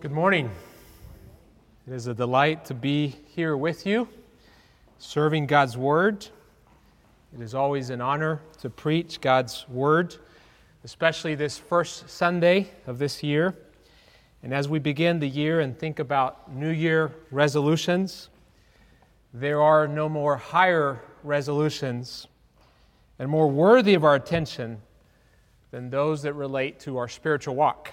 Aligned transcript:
Good 0.00 0.12
morning. 0.12 0.50
It 1.86 1.92
is 1.92 2.06
a 2.06 2.14
delight 2.14 2.64
to 2.64 2.74
be 2.74 3.16
here 3.26 3.54
with 3.54 3.84
you, 3.84 4.08
serving 4.96 5.46
God's 5.46 5.76
Word. 5.76 6.26
It 7.34 7.42
is 7.42 7.54
always 7.54 7.90
an 7.90 8.00
honor 8.00 8.40
to 8.62 8.70
preach 8.70 9.20
God's 9.20 9.68
Word, 9.68 10.16
especially 10.84 11.34
this 11.34 11.58
first 11.58 12.08
Sunday 12.08 12.70
of 12.86 12.98
this 12.98 13.22
year. 13.22 13.54
And 14.42 14.54
as 14.54 14.70
we 14.70 14.78
begin 14.78 15.18
the 15.18 15.28
year 15.28 15.60
and 15.60 15.78
think 15.78 15.98
about 15.98 16.50
New 16.50 16.70
Year 16.70 17.12
resolutions, 17.30 18.30
there 19.34 19.60
are 19.60 19.86
no 19.86 20.08
more 20.08 20.38
higher 20.38 21.02
resolutions 21.22 22.26
and 23.18 23.28
more 23.28 23.50
worthy 23.50 23.92
of 23.92 24.04
our 24.04 24.14
attention 24.14 24.80
than 25.70 25.90
those 25.90 26.22
that 26.22 26.32
relate 26.32 26.80
to 26.80 26.96
our 26.96 27.06
spiritual 27.06 27.54
walk. 27.54 27.92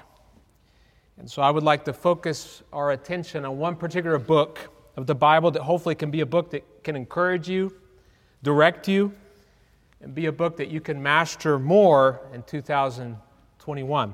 And 1.17 1.29
so 1.29 1.41
I 1.41 1.49
would 1.49 1.63
like 1.63 1.85
to 1.85 1.93
focus 1.93 2.61
our 2.71 2.91
attention 2.91 3.43
on 3.43 3.57
one 3.57 3.75
particular 3.75 4.19
book 4.19 4.59
of 4.95 5.07
the 5.07 5.15
Bible 5.15 5.51
that 5.51 5.63
hopefully 5.63 5.95
can 5.95 6.11
be 6.11 6.21
a 6.21 6.25
book 6.25 6.51
that 6.51 6.83
can 6.83 6.95
encourage 6.95 7.49
you, 7.49 7.73
direct 8.43 8.87
you, 8.87 9.13
and 10.01 10.13
be 10.13 10.27
a 10.27 10.31
book 10.31 10.57
that 10.57 10.69
you 10.69 10.79
can 10.79 11.01
master 11.01 11.57
more 11.57 12.21
in 12.33 12.43
2021. 12.43 14.13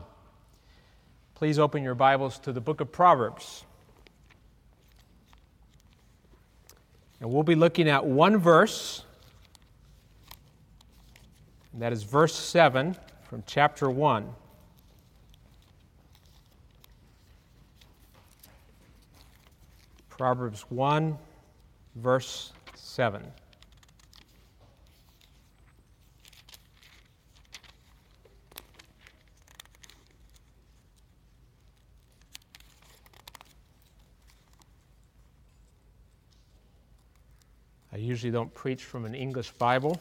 Please 1.35 1.59
open 1.59 1.83
your 1.83 1.95
Bibles 1.95 2.39
to 2.39 2.53
the 2.53 2.61
book 2.61 2.79
of 2.79 2.91
Proverbs. 2.91 3.65
And 7.19 7.31
we'll 7.31 7.43
be 7.43 7.55
looking 7.55 7.89
at 7.89 8.05
one 8.05 8.37
verse, 8.37 9.03
and 11.73 11.81
that 11.81 11.91
is 11.91 12.03
verse 12.03 12.35
7 12.35 12.95
from 13.29 13.43
chapter 13.45 13.89
1. 13.89 14.27
Proverbs 20.17 20.61
1, 20.69 21.17
verse 21.95 22.53
7. 22.75 23.23
I 37.91 37.97
usually 37.97 38.31
don't 38.31 38.53
preach 38.53 38.83
from 38.83 39.05
an 39.05 39.15
English 39.15 39.49
Bible, 39.53 39.99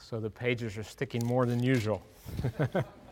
so 0.00 0.18
the 0.18 0.28
pages 0.28 0.76
are 0.76 0.82
sticking 0.82 1.24
more 1.24 1.46
than 1.46 1.62
usual. 1.62 2.02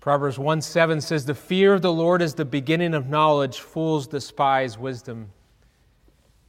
Proverbs 0.00 0.38
1 0.38 0.62
7 0.62 1.02
says, 1.02 1.26
The 1.26 1.34
fear 1.34 1.74
of 1.74 1.82
the 1.82 1.92
Lord 1.92 2.22
is 2.22 2.32
the 2.32 2.46
beginning 2.46 2.94
of 2.94 3.10
knowledge. 3.10 3.60
Fools 3.60 4.06
despise 4.06 4.78
wisdom 4.78 5.30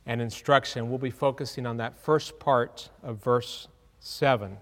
and 0.05 0.21
instruction. 0.21 0.89
We'll 0.89 0.99
be 0.99 1.11
focusing 1.11 1.65
on 1.65 1.75
that 1.77 1.99
first 1.99 2.39
part 2.39 2.89
of 3.03 3.21
verse 3.21 3.67
7. 3.99 4.57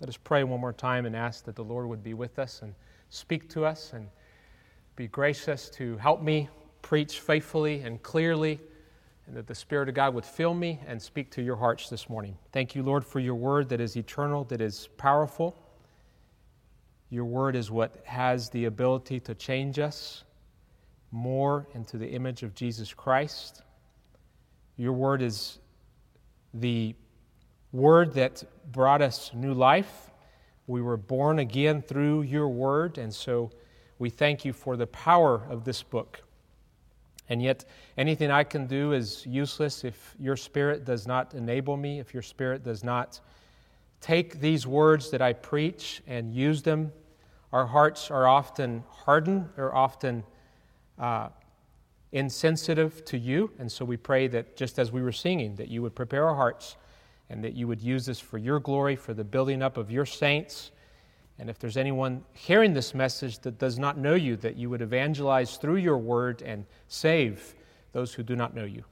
Let 0.00 0.08
us 0.08 0.16
pray 0.16 0.42
one 0.42 0.60
more 0.60 0.72
time 0.72 1.06
and 1.06 1.14
ask 1.14 1.44
that 1.44 1.54
the 1.54 1.62
Lord 1.62 1.86
would 1.86 2.02
be 2.02 2.14
with 2.14 2.40
us 2.40 2.62
and 2.62 2.74
speak 3.10 3.48
to 3.50 3.64
us 3.64 3.92
and 3.92 4.08
be 4.96 5.06
gracious 5.06 5.70
to 5.70 5.96
help 5.98 6.20
me 6.20 6.48
preach 6.82 7.20
faithfully 7.20 7.82
and 7.82 8.02
clearly, 8.02 8.58
and 9.28 9.36
that 9.36 9.46
the 9.46 9.54
Spirit 9.54 9.88
of 9.88 9.94
God 9.94 10.14
would 10.14 10.24
fill 10.24 10.54
me 10.54 10.80
and 10.88 11.00
speak 11.00 11.30
to 11.30 11.42
your 11.42 11.54
hearts 11.54 11.88
this 11.88 12.08
morning. 12.08 12.36
Thank 12.50 12.74
you, 12.74 12.82
Lord, 12.82 13.04
for 13.04 13.20
your 13.20 13.36
word 13.36 13.68
that 13.68 13.80
is 13.80 13.96
eternal, 13.96 14.42
that 14.44 14.60
is 14.60 14.88
powerful 14.96 15.56
your 17.10 17.24
word 17.24 17.56
is 17.56 17.70
what 17.70 17.96
has 18.04 18.50
the 18.50 18.66
ability 18.66 19.18
to 19.20 19.34
change 19.34 19.78
us 19.80 20.22
more 21.10 21.66
into 21.74 21.98
the 21.98 22.06
image 22.06 22.44
of 22.44 22.54
Jesus 22.54 22.94
Christ. 22.94 23.62
Your 24.76 24.92
word 24.92 25.20
is 25.20 25.58
the 26.54 26.94
word 27.72 28.14
that 28.14 28.44
brought 28.70 29.02
us 29.02 29.32
new 29.34 29.52
life. 29.52 30.10
We 30.68 30.80
were 30.82 30.96
born 30.96 31.40
again 31.40 31.82
through 31.82 32.22
your 32.22 32.48
word, 32.48 32.96
and 32.96 33.12
so 33.12 33.50
we 33.98 34.08
thank 34.08 34.44
you 34.44 34.52
for 34.52 34.76
the 34.76 34.86
power 34.86 35.42
of 35.50 35.64
this 35.64 35.82
book. 35.82 36.22
And 37.28 37.42
yet, 37.42 37.64
anything 37.96 38.30
I 38.30 38.44
can 38.44 38.66
do 38.66 38.92
is 38.92 39.26
useless 39.26 39.84
if 39.84 40.14
your 40.18 40.36
spirit 40.36 40.84
does 40.84 41.08
not 41.08 41.34
enable 41.34 41.76
me, 41.76 41.98
if 41.98 42.14
your 42.14 42.22
spirit 42.22 42.64
does 42.64 42.84
not 42.84 43.20
take 44.00 44.40
these 44.40 44.66
words 44.66 45.10
that 45.10 45.20
I 45.20 45.32
preach 45.32 46.02
and 46.06 46.32
use 46.32 46.62
them 46.62 46.92
our 47.52 47.66
hearts 47.66 48.10
are 48.10 48.26
often 48.26 48.84
hardened, 48.88 49.48
or 49.56 49.74
often 49.74 50.24
uh, 50.98 51.28
insensitive 52.12 53.04
to 53.06 53.18
you. 53.18 53.50
And 53.58 53.70
so 53.70 53.84
we 53.84 53.96
pray 53.96 54.28
that 54.28 54.56
just 54.56 54.78
as 54.78 54.92
we 54.92 55.02
were 55.02 55.12
singing, 55.12 55.56
that 55.56 55.68
you 55.68 55.82
would 55.82 55.94
prepare 55.94 56.26
our 56.28 56.34
hearts 56.34 56.76
and 57.28 57.42
that 57.44 57.54
you 57.54 57.68
would 57.68 57.80
use 57.80 58.06
this 58.06 58.18
for 58.18 58.38
your 58.38 58.60
glory, 58.60 58.96
for 58.96 59.14
the 59.14 59.24
building 59.24 59.62
up 59.62 59.76
of 59.76 59.90
your 59.90 60.06
saints. 60.06 60.72
And 61.38 61.48
if 61.48 61.58
there's 61.58 61.76
anyone 61.76 62.24
hearing 62.32 62.74
this 62.74 62.94
message 62.94 63.38
that 63.40 63.58
does 63.58 63.78
not 63.78 63.96
know 63.96 64.14
you, 64.14 64.36
that 64.36 64.56
you 64.56 64.68
would 64.68 64.82
evangelize 64.82 65.56
through 65.56 65.76
your 65.76 65.98
word 65.98 66.42
and 66.42 66.66
save 66.88 67.54
those 67.92 68.12
who 68.12 68.22
do 68.22 68.36
not 68.36 68.54
know 68.54 68.64
you. 68.64 68.84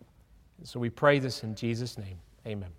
And 0.59 0.67
so 0.67 0.81
we 0.81 0.91
pray 0.91 1.19
this 1.19 1.43
in 1.43 1.55
Jesus' 1.55 1.99
name. 1.99 2.19
Amen. 2.47 2.71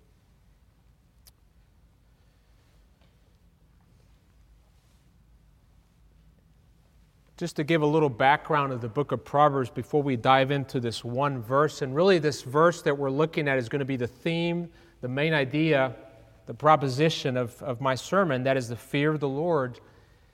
Just 7.40 7.56
to 7.56 7.64
give 7.64 7.80
a 7.80 7.86
little 7.86 8.10
background 8.10 8.70
of 8.70 8.82
the 8.82 8.88
book 8.88 9.12
of 9.12 9.24
Proverbs 9.24 9.70
before 9.70 10.02
we 10.02 10.14
dive 10.14 10.50
into 10.50 10.78
this 10.78 11.02
one 11.02 11.40
verse. 11.40 11.80
And 11.80 11.96
really, 11.96 12.18
this 12.18 12.42
verse 12.42 12.82
that 12.82 12.98
we're 12.98 13.10
looking 13.10 13.48
at 13.48 13.56
is 13.56 13.66
going 13.66 13.78
to 13.78 13.86
be 13.86 13.96
the 13.96 14.06
theme, 14.06 14.68
the 15.00 15.08
main 15.08 15.32
idea, 15.32 15.96
the 16.44 16.52
proposition 16.52 17.38
of, 17.38 17.60
of 17.62 17.80
my 17.80 17.94
sermon. 17.94 18.42
That 18.42 18.58
is, 18.58 18.68
the 18.68 18.76
fear 18.76 19.10
of 19.10 19.20
the 19.20 19.28
Lord 19.28 19.80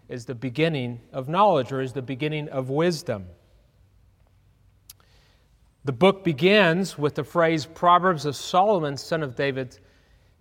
is 0.08 0.24
the 0.24 0.34
beginning 0.34 1.00
of 1.12 1.28
knowledge 1.28 1.70
or 1.70 1.80
is 1.80 1.92
the 1.92 2.02
beginning 2.02 2.48
of 2.48 2.70
wisdom. 2.70 3.26
The 5.84 5.92
book 5.92 6.24
begins 6.24 6.98
with 6.98 7.14
the 7.14 7.22
phrase 7.22 7.66
Proverbs 7.66 8.26
of 8.26 8.34
Solomon, 8.34 8.96
son 8.96 9.22
of 9.22 9.36
David, 9.36 9.78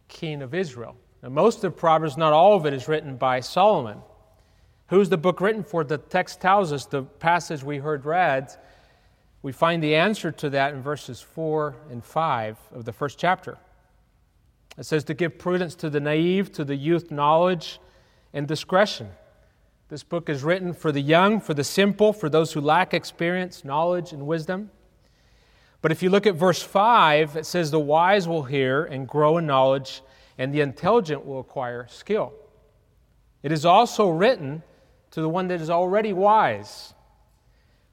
king 0.08 0.42
of 0.42 0.56
Israel. 0.56 0.96
Now, 1.22 1.30
most 1.30 1.64
of 1.64 1.78
Proverbs, 1.78 2.18
not 2.18 2.34
all 2.34 2.56
of 2.56 2.66
it, 2.66 2.74
is 2.74 2.88
written 2.88 3.18
by 3.18 3.42
Solomon. 3.42 4.00
Who's 4.88 5.10
the 5.10 5.18
book 5.18 5.42
written 5.42 5.64
for? 5.64 5.84
The 5.84 5.98
text 5.98 6.42
tells 6.42 6.72
us, 6.72 6.86
the 6.86 7.04
passage 7.04 7.64
we 7.64 7.78
heard 7.78 8.06
read, 8.06 8.56
we 9.42 9.52
find 9.52 9.82
the 9.82 9.96
answer 9.96 10.32
to 10.34 10.50
that 10.52 10.74
in 10.74 10.82
verses 10.82 11.22
4 11.22 11.76
and 11.90 12.04
5 12.04 12.58
of 12.74 12.86
the 12.86 12.94
first 12.94 13.18
chapter. 13.18 13.58
It 14.78 14.86
says, 14.86 15.04
To 15.06 15.14
give 15.14 15.40
prudence 15.40 15.76
to 15.76 15.90
the 15.90 16.00
naive, 16.00 16.52
to 16.54 16.64
the 16.64 16.76
youth 16.76 17.10
knowledge 17.10 17.80
and 18.34 18.48
discretion. 18.48 19.10
This 19.90 20.04
book 20.04 20.30
is 20.30 20.44
written 20.44 20.74
for 20.74 20.92
the 20.92 21.02
young, 21.02 21.40
for 21.40 21.54
the 21.54 21.64
simple, 21.64 22.12
for 22.12 22.30
those 22.30 22.54
who 22.54 22.62
lack 22.62 22.94
experience, 22.94 23.64
knowledge, 23.64 24.14
and 24.14 24.28
wisdom. 24.28 24.70
But 25.82 25.92
if 25.92 26.02
you 26.02 26.10
look 26.10 26.26
at 26.26 26.36
verse 26.36 26.62
5, 26.62 27.38
it 27.38 27.46
says, 27.46 27.72
The 27.72 27.80
wise 27.80 28.28
will 28.28 28.44
hear 28.44 28.84
and 28.84 29.08
grow 29.08 29.38
in 29.38 29.46
knowledge, 29.46 30.02
and 30.38 30.54
the 30.54 30.62
intelligent 30.62 31.26
will 31.26 31.40
acquire 31.40 31.88
skill. 31.88 32.34
It 33.44 33.52
is 33.52 33.64
also 33.64 34.10
written 34.10 34.64
to 35.16 35.22
the 35.22 35.30
one 35.30 35.48
that 35.48 35.62
is 35.62 35.70
already 35.70 36.12
wise. 36.12 36.94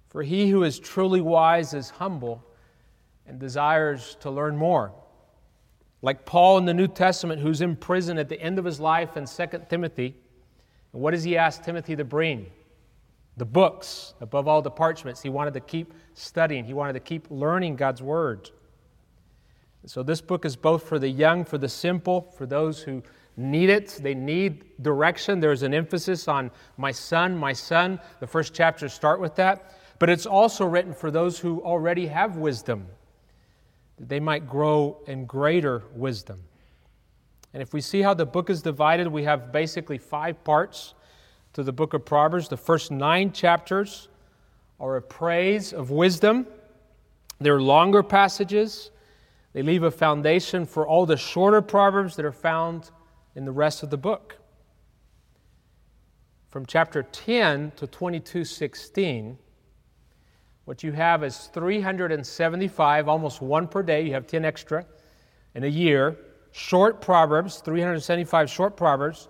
For 0.08 0.24
he 0.24 0.50
who 0.50 0.64
is 0.64 0.80
truly 0.80 1.20
wise 1.20 1.72
is 1.72 1.88
humble 1.88 2.44
and 3.28 3.38
desires 3.38 4.16
to 4.22 4.30
learn 4.30 4.56
more. 4.56 4.90
Like 6.02 6.26
Paul 6.26 6.58
in 6.58 6.64
the 6.64 6.74
New 6.74 6.88
Testament, 6.88 7.40
who's 7.40 7.60
in 7.60 7.76
prison 7.76 8.18
at 8.18 8.28
the 8.28 8.40
end 8.40 8.58
of 8.58 8.64
his 8.64 8.80
life 8.80 9.16
in 9.16 9.26
2 9.26 9.46
Timothy. 9.70 10.16
And 10.92 11.00
what 11.00 11.12
does 11.12 11.22
he 11.22 11.36
ask 11.36 11.62
Timothy 11.62 11.94
to 11.94 12.04
bring? 12.04 12.50
The 13.36 13.44
books, 13.46 14.14
above 14.20 14.48
all 14.48 14.60
the 14.60 14.72
parchments. 14.72 15.22
He 15.22 15.28
wanted 15.28 15.54
to 15.54 15.60
keep 15.60 15.94
studying, 16.14 16.64
he 16.64 16.74
wanted 16.74 16.94
to 16.94 17.00
keep 17.00 17.28
learning 17.30 17.76
God's 17.76 18.02
Word. 18.02 18.50
So, 19.86 20.02
this 20.02 20.20
book 20.20 20.44
is 20.44 20.56
both 20.56 20.88
for 20.88 20.98
the 20.98 21.08
young, 21.08 21.44
for 21.44 21.56
the 21.56 21.68
simple, 21.68 22.32
for 22.36 22.46
those 22.46 22.82
who 22.82 23.04
need 23.36 23.70
it. 23.70 23.98
They 24.02 24.14
need 24.14 24.82
direction. 24.82 25.40
There's 25.40 25.62
an 25.62 25.74
emphasis 25.74 26.28
on 26.28 26.50
my 26.76 26.92
son, 26.92 27.36
my 27.36 27.52
son. 27.52 28.00
The 28.20 28.26
first 28.26 28.54
chapters 28.54 28.92
start 28.92 29.20
with 29.20 29.34
that. 29.36 29.78
But 29.98 30.10
it's 30.10 30.26
also 30.26 30.66
written 30.66 30.92
for 30.92 31.10
those 31.10 31.38
who 31.38 31.62
already 31.62 32.06
have 32.08 32.36
wisdom, 32.36 32.86
that 33.98 34.08
they 34.08 34.20
might 34.20 34.48
grow 34.48 34.98
in 35.06 35.26
greater 35.26 35.84
wisdom. 35.94 36.42
And 37.54 37.62
if 37.62 37.72
we 37.72 37.80
see 37.80 38.02
how 38.02 38.14
the 38.14 38.26
book 38.26 38.50
is 38.50 38.62
divided, 38.62 39.06
we 39.06 39.24
have 39.24 39.52
basically 39.52 39.98
five 39.98 40.42
parts 40.42 40.94
to 41.52 41.62
the 41.62 41.72
book 41.72 41.94
of 41.94 42.04
Proverbs. 42.04 42.48
The 42.48 42.56
first 42.56 42.90
nine 42.90 43.32
chapters 43.32 44.08
are 44.80 44.96
a 44.96 45.02
praise 45.02 45.72
of 45.72 45.90
wisdom, 45.90 46.46
they're 47.42 47.60
longer 47.60 48.02
passages. 48.02 48.90
They 49.52 49.62
leave 49.62 49.82
a 49.82 49.90
foundation 49.90 50.64
for 50.64 50.86
all 50.86 51.04
the 51.04 51.16
shorter 51.16 51.60
proverbs 51.60 52.16
that 52.16 52.24
are 52.24 52.32
found 52.32 52.90
in 53.34 53.44
the 53.44 53.52
rest 53.52 53.82
of 53.82 53.90
the 53.90 53.96
book. 53.96 54.38
from 56.52 56.66
chapter 56.66 57.02
10 57.02 57.72
to 57.76 57.86
22:16, 57.86 59.38
what 60.66 60.82
you 60.82 60.92
have 60.92 61.24
is 61.24 61.46
375, 61.46 63.08
almost 63.08 63.40
one 63.40 63.66
per 63.66 63.82
day. 63.82 64.02
You 64.02 64.12
have 64.12 64.26
10 64.26 64.44
extra 64.44 64.84
in 65.54 65.64
a 65.64 65.68
year. 65.68 66.14
Short 66.50 67.00
proverbs, 67.00 67.60
375 67.60 68.50
short 68.50 68.76
proverbs 68.76 69.28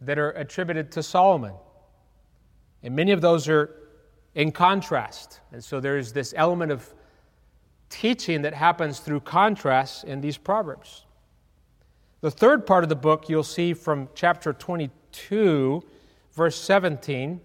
that 0.00 0.18
are 0.18 0.30
attributed 0.30 0.90
to 0.92 1.02
Solomon. 1.02 1.52
And 2.82 2.96
many 2.96 3.12
of 3.12 3.20
those 3.20 3.46
are 3.46 3.68
in 4.34 4.50
contrast. 4.50 5.40
And 5.52 5.62
so 5.62 5.80
there's 5.80 6.14
this 6.14 6.32
element 6.34 6.72
of 6.72 6.94
teaching 7.90 8.40
that 8.40 8.54
happens 8.54 9.00
through 9.00 9.20
contrast 9.20 10.04
in 10.04 10.22
these 10.22 10.38
proverbs. 10.38 11.03
The 12.24 12.30
third 12.30 12.64
part 12.64 12.84
of 12.84 12.88
the 12.88 12.96
book 12.96 13.28
you'll 13.28 13.42
see 13.42 13.74
from 13.74 14.08
chapter 14.14 14.54
22, 14.54 15.84
verse 16.32 16.58
17 16.58 17.42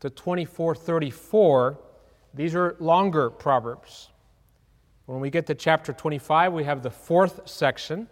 to 0.00 0.08
24:34. 0.08 1.76
These 2.32 2.54
are 2.54 2.76
longer 2.80 3.28
proverbs. 3.28 4.08
When 5.04 5.20
we 5.20 5.28
get 5.28 5.44
to 5.48 5.54
chapter 5.54 5.92
25, 5.92 6.54
we 6.54 6.64
have 6.64 6.82
the 6.82 6.90
fourth 6.90 7.46
section. 7.46 8.08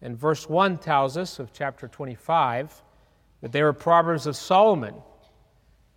And 0.00 0.18
verse 0.18 0.48
1 0.48 0.78
tells 0.78 1.16
us 1.16 1.38
of 1.38 1.52
chapter 1.52 1.86
25 1.86 2.82
that 3.42 3.52
they 3.52 3.62
were 3.62 3.72
proverbs 3.72 4.26
of 4.26 4.34
Solomon, 4.34 4.96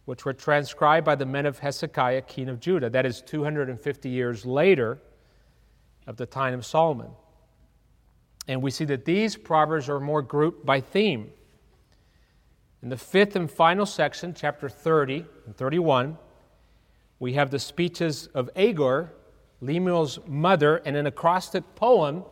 which 0.05 0.23
were 0.23 0.33
transcribed 0.33 1.03
by 1.03 1.15
the 1.15 1.25
men 1.25 1.47
of 1.47 1.57
Hezekiah, 1.57 2.21
king 2.21 2.47
of 2.47 2.59
Judah. 2.59 2.91
That 2.91 3.07
is 3.07 3.23
250 3.23 4.07
years 4.07 4.45
later 4.45 4.99
of 6.05 6.17
the 6.17 6.27
time 6.27 6.53
of 6.53 6.63
Solomon. 6.63 7.09
And 8.47 8.61
we 8.61 8.71
see 8.71 8.85
that 8.85 9.05
these 9.05 9.35
proverbs 9.35 9.89
are 9.89 9.99
more 9.99 10.21
grouped 10.21 10.65
by 10.65 10.81
theme. 10.81 11.31
In 12.83 12.89
the 12.89 12.97
fifth 12.97 13.35
and 13.35 13.49
final 13.49 13.85
section, 13.85 14.33
chapter 14.35 14.69
30 14.69 15.25
and 15.45 15.57
31, 15.57 16.17
we 17.19 17.33
have 17.33 17.49
the 17.49 17.59
speeches 17.59 18.27
of 18.27 18.49
Agur, 18.55 19.11
Lemuel's 19.61 20.19
mother, 20.27 20.77
and 20.85 20.95
an 20.95 21.07
acrostic 21.07 21.63
poem 21.75 22.23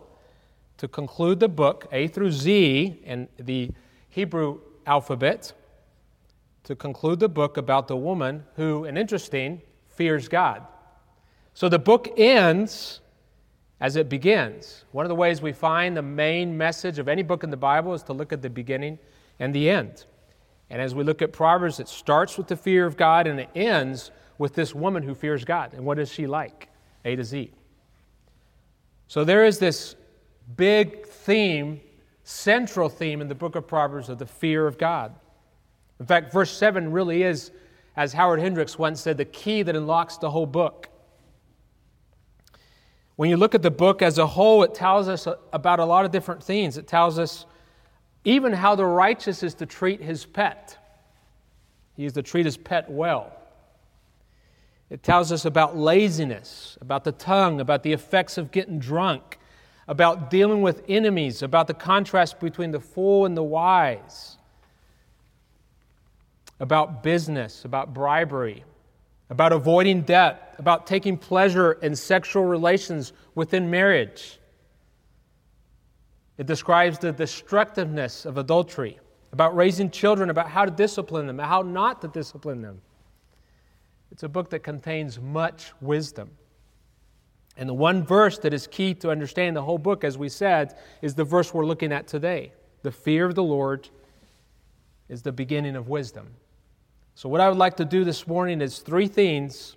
to 0.77 0.87
conclude 0.87 1.39
the 1.39 1.47
book, 1.47 1.87
A 1.91 2.07
through 2.07 2.31
Z, 2.31 3.01
in 3.03 3.27
the 3.37 3.71
Hebrew 4.09 4.59
alphabet, 4.85 5.53
to 6.65 6.75
conclude 6.75 7.19
the 7.19 7.29
book 7.29 7.57
about 7.57 7.87
the 7.87 7.97
woman 7.97 8.43
who, 8.55 8.85
and 8.85 8.97
interesting, 8.97 9.61
fears 9.87 10.27
God. 10.27 10.65
So 11.53 11.69
the 11.69 11.79
book 11.79 12.13
ends 12.17 12.99
as 13.83 13.97
it 13.97 14.07
begins. 14.07 14.85
One 14.93 15.03
of 15.03 15.09
the 15.09 15.15
ways 15.15 15.41
we 15.41 15.51
find 15.51 15.95
the 15.95 16.01
main 16.01 16.57
message 16.57 16.99
of 16.99 17.09
any 17.09 17.21
book 17.21 17.43
in 17.43 17.49
the 17.49 17.57
Bible 17.57 17.93
is 17.93 18.01
to 18.03 18.13
look 18.13 18.31
at 18.31 18.41
the 18.41 18.49
beginning 18.49 18.97
and 19.41 19.53
the 19.53 19.69
end. 19.69 20.05
And 20.69 20.81
as 20.81 20.95
we 20.95 21.03
look 21.03 21.21
at 21.21 21.33
Proverbs, 21.33 21.81
it 21.81 21.89
starts 21.89 22.37
with 22.37 22.47
the 22.47 22.55
fear 22.55 22.85
of 22.85 22.95
God 22.95 23.27
and 23.27 23.41
it 23.41 23.49
ends 23.53 24.11
with 24.37 24.55
this 24.55 24.73
woman 24.73 25.03
who 25.03 25.13
fears 25.13 25.43
God. 25.43 25.73
And 25.73 25.83
what 25.83 25.99
is 25.99 26.09
she 26.09 26.27
like? 26.27 26.69
A 27.03 27.17
to 27.17 27.25
Z. 27.25 27.51
So 29.09 29.25
there 29.25 29.43
is 29.43 29.59
this 29.59 29.97
big 30.55 31.05
theme, 31.05 31.81
central 32.23 32.87
theme 32.87 33.19
in 33.19 33.27
the 33.27 33.35
book 33.35 33.57
of 33.57 33.67
Proverbs 33.67 34.07
of 34.07 34.17
the 34.17 34.25
fear 34.25 34.65
of 34.65 34.77
God. 34.77 35.13
In 35.99 36.05
fact, 36.05 36.31
verse 36.31 36.55
7 36.55 36.89
really 36.89 37.23
is, 37.23 37.51
as 37.97 38.13
Howard 38.13 38.39
Hendricks 38.39 38.79
once 38.79 39.01
said, 39.01 39.17
the 39.17 39.25
key 39.25 39.61
that 39.61 39.75
unlocks 39.75 40.15
the 40.15 40.29
whole 40.29 40.45
book. 40.45 40.87
When 43.15 43.29
you 43.29 43.37
look 43.37 43.53
at 43.53 43.61
the 43.61 43.71
book 43.71 44.01
as 44.01 44.17
a 44.17 44.25
whole, 44.25 44.63
it 44.63 44.73
tells 44.73 45.07
us 45.07 45.27
about 45.51 45.79
a 45.79 45.85
lot 45.85 46.05
of 46.05 46.11
different 46.11 46.43
things. 46.43 46.77
It 46.77 46.87
tells 46.87 47.19
us 47.19 47.45
even 48.25 48.53
how 48.53 48.75
the 48.75 48.85
righteous 48.85 49.43
is 49.43 49.53
to 49.55 49.65
treat 49.65 50.01
his 50.01 50.25
pet. 50.25 50.77
He 51.95 52.05
is 52.05 52.13
to 52.13 52.23
treat 52.23 52.45
his 52.45 52.57
pet 52.57 52.89
well. 52.89 53.31
It 54.89 55.03
tells 55.03 55.31
us 55.31 55.45
about 55.45 55.77
laziness, 55.77 56.77
about 56.81 57.03
the 57.03 57.11
tongue, 57.11 57.59
about 57.59 57.83
the 57.83 57.93
effects 57.93 58.37
of 58.37 58.51
getting 58.51 58.79
drunk, 58.79 59.37
about 59.87 60.29
dealing 60.29 60.61
with 60.61 60.83
enemies, 60.87 61.41
about 61.41 61.67
the 61.67 61.73
contrast 61.73 62.39
between 62.39 62.71
the 62.71 62.79
fool 62.79 63.25
and 63.25 63.35
the 63.35 63.43
wise, 63.43 64.37
about 66.59 67.03
business, 67.03 67.65
about 67.65 67.93
bribery, 67.93 68.63
about 69.29 69.51
avoiding 69.51 70.01
debt, 70.01 70.55
about 70.57 70.85
taking 70.85 71.17
pleasure 71.17 71.73
in 71.73 71.95
sexual 71.95 72.45
relations 72.45 73.13
within 73.35 73.69
marriage. 73.69 74.39
It 76.37 76.45
describes 76.45 76.99
the 76.99 77.11
destructiveness 77.11 78.25
of 78.25 78.37
adultery, 78.37 78.99
about 79.31 79.55
raising 79.55 79.89
children, 79.89 80.29
about 80.29 80.49
how 80.49 80.65
to 80.65 80.71
discipline 80.71 81.27
them, 81.27 81.39
how 81.39 81.61
not 81.61 82.01
to 82.01 82.07
discipline 82.07 82.61
them. 82.61 82.81
It's 84.11 84.23
a 84.23 84.29
book 84.29 84.49
that 84.51 84.59
contains 84.59 85.19
much 85.19 85.71
wisdom. 85.81 86.31
And 87.57 87.69
the 87.69 87.73
one 87.73 88.03
verse 88.03 88.37
that 88.39 88.53
is 88.53 88.67
key 88.67 88.93
to 88.95 89.09
understanding 89.09 89.53
the 89.53 89.61
whole 89.61 89.77
book, 89.77 90.03
as 90.03 90.17
we 90.17 90.29
said, 90.29 90.75
is 91.01 91.15
the 91.15 91.23
verse 91.23 91.53
we're 91.53 91.65
looking 91.65 91.91
at 91.91 92.07
today. 92.07 92.53
The 92.81 92.91
fear 92.91 93.25
of 93.25 93.35
the 93.35 93.43
Lord 93.43 93.89
is 95.07 95.21
the 95.21 95.31
beginning 95.31 95.75
of 95.75 95.87
wisdom. 95.87 96.31
So, 97.15 97.29
what 97.29 97.41
I 97.41 97.49
would 97.49 97.57
like 97.57 97.77
to 97.77 97.85
do 97.85 98.03
this 98.03 98.27
morning 98.27 98.61
is 98.61 98.79
three 98.79 99.07
things. 99.07 99.75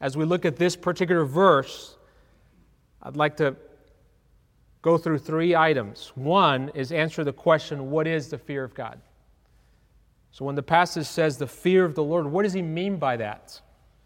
As 0.00 0.16
we 0.16 0.24
look 0.24 0.44
at 0.44 0.56
this 0.56 0.76
particular 0.76 1.24
verse, 1.24 1.96
I'd 3.02 3.16
like 3.16 3.36
to 3.38 3.56
go 4.82 4.96
through 4.98 5.18
three 5.18 5.54
items. 5.54 6.12
One 6.14 6.70
is 6.74 6.92
answer 6.92 7.24
the 7.24 7.32
question 7.32 7.90
what 7.90 8.06
is 8.06 8.28
the 8.28 8.38
fear 8.38 8.64
of 8.64 8.74
God? 8.74 9.00
So, 10.30 10.44
when 10.44 10.54
the 10.54 10.62
passage 10.62 11.06
says 11.06 11.36
the 11.36 11.46
fear 11.46 11.84
of 11.84 11.94
the 11.94 12.02
Lord, 12.02 12.26
what 12.26 12.42
does 12.42 12.52
he 12.52 12.62
mean 12.62 12.96
by 12.96 13.16
that? 13.18 13.60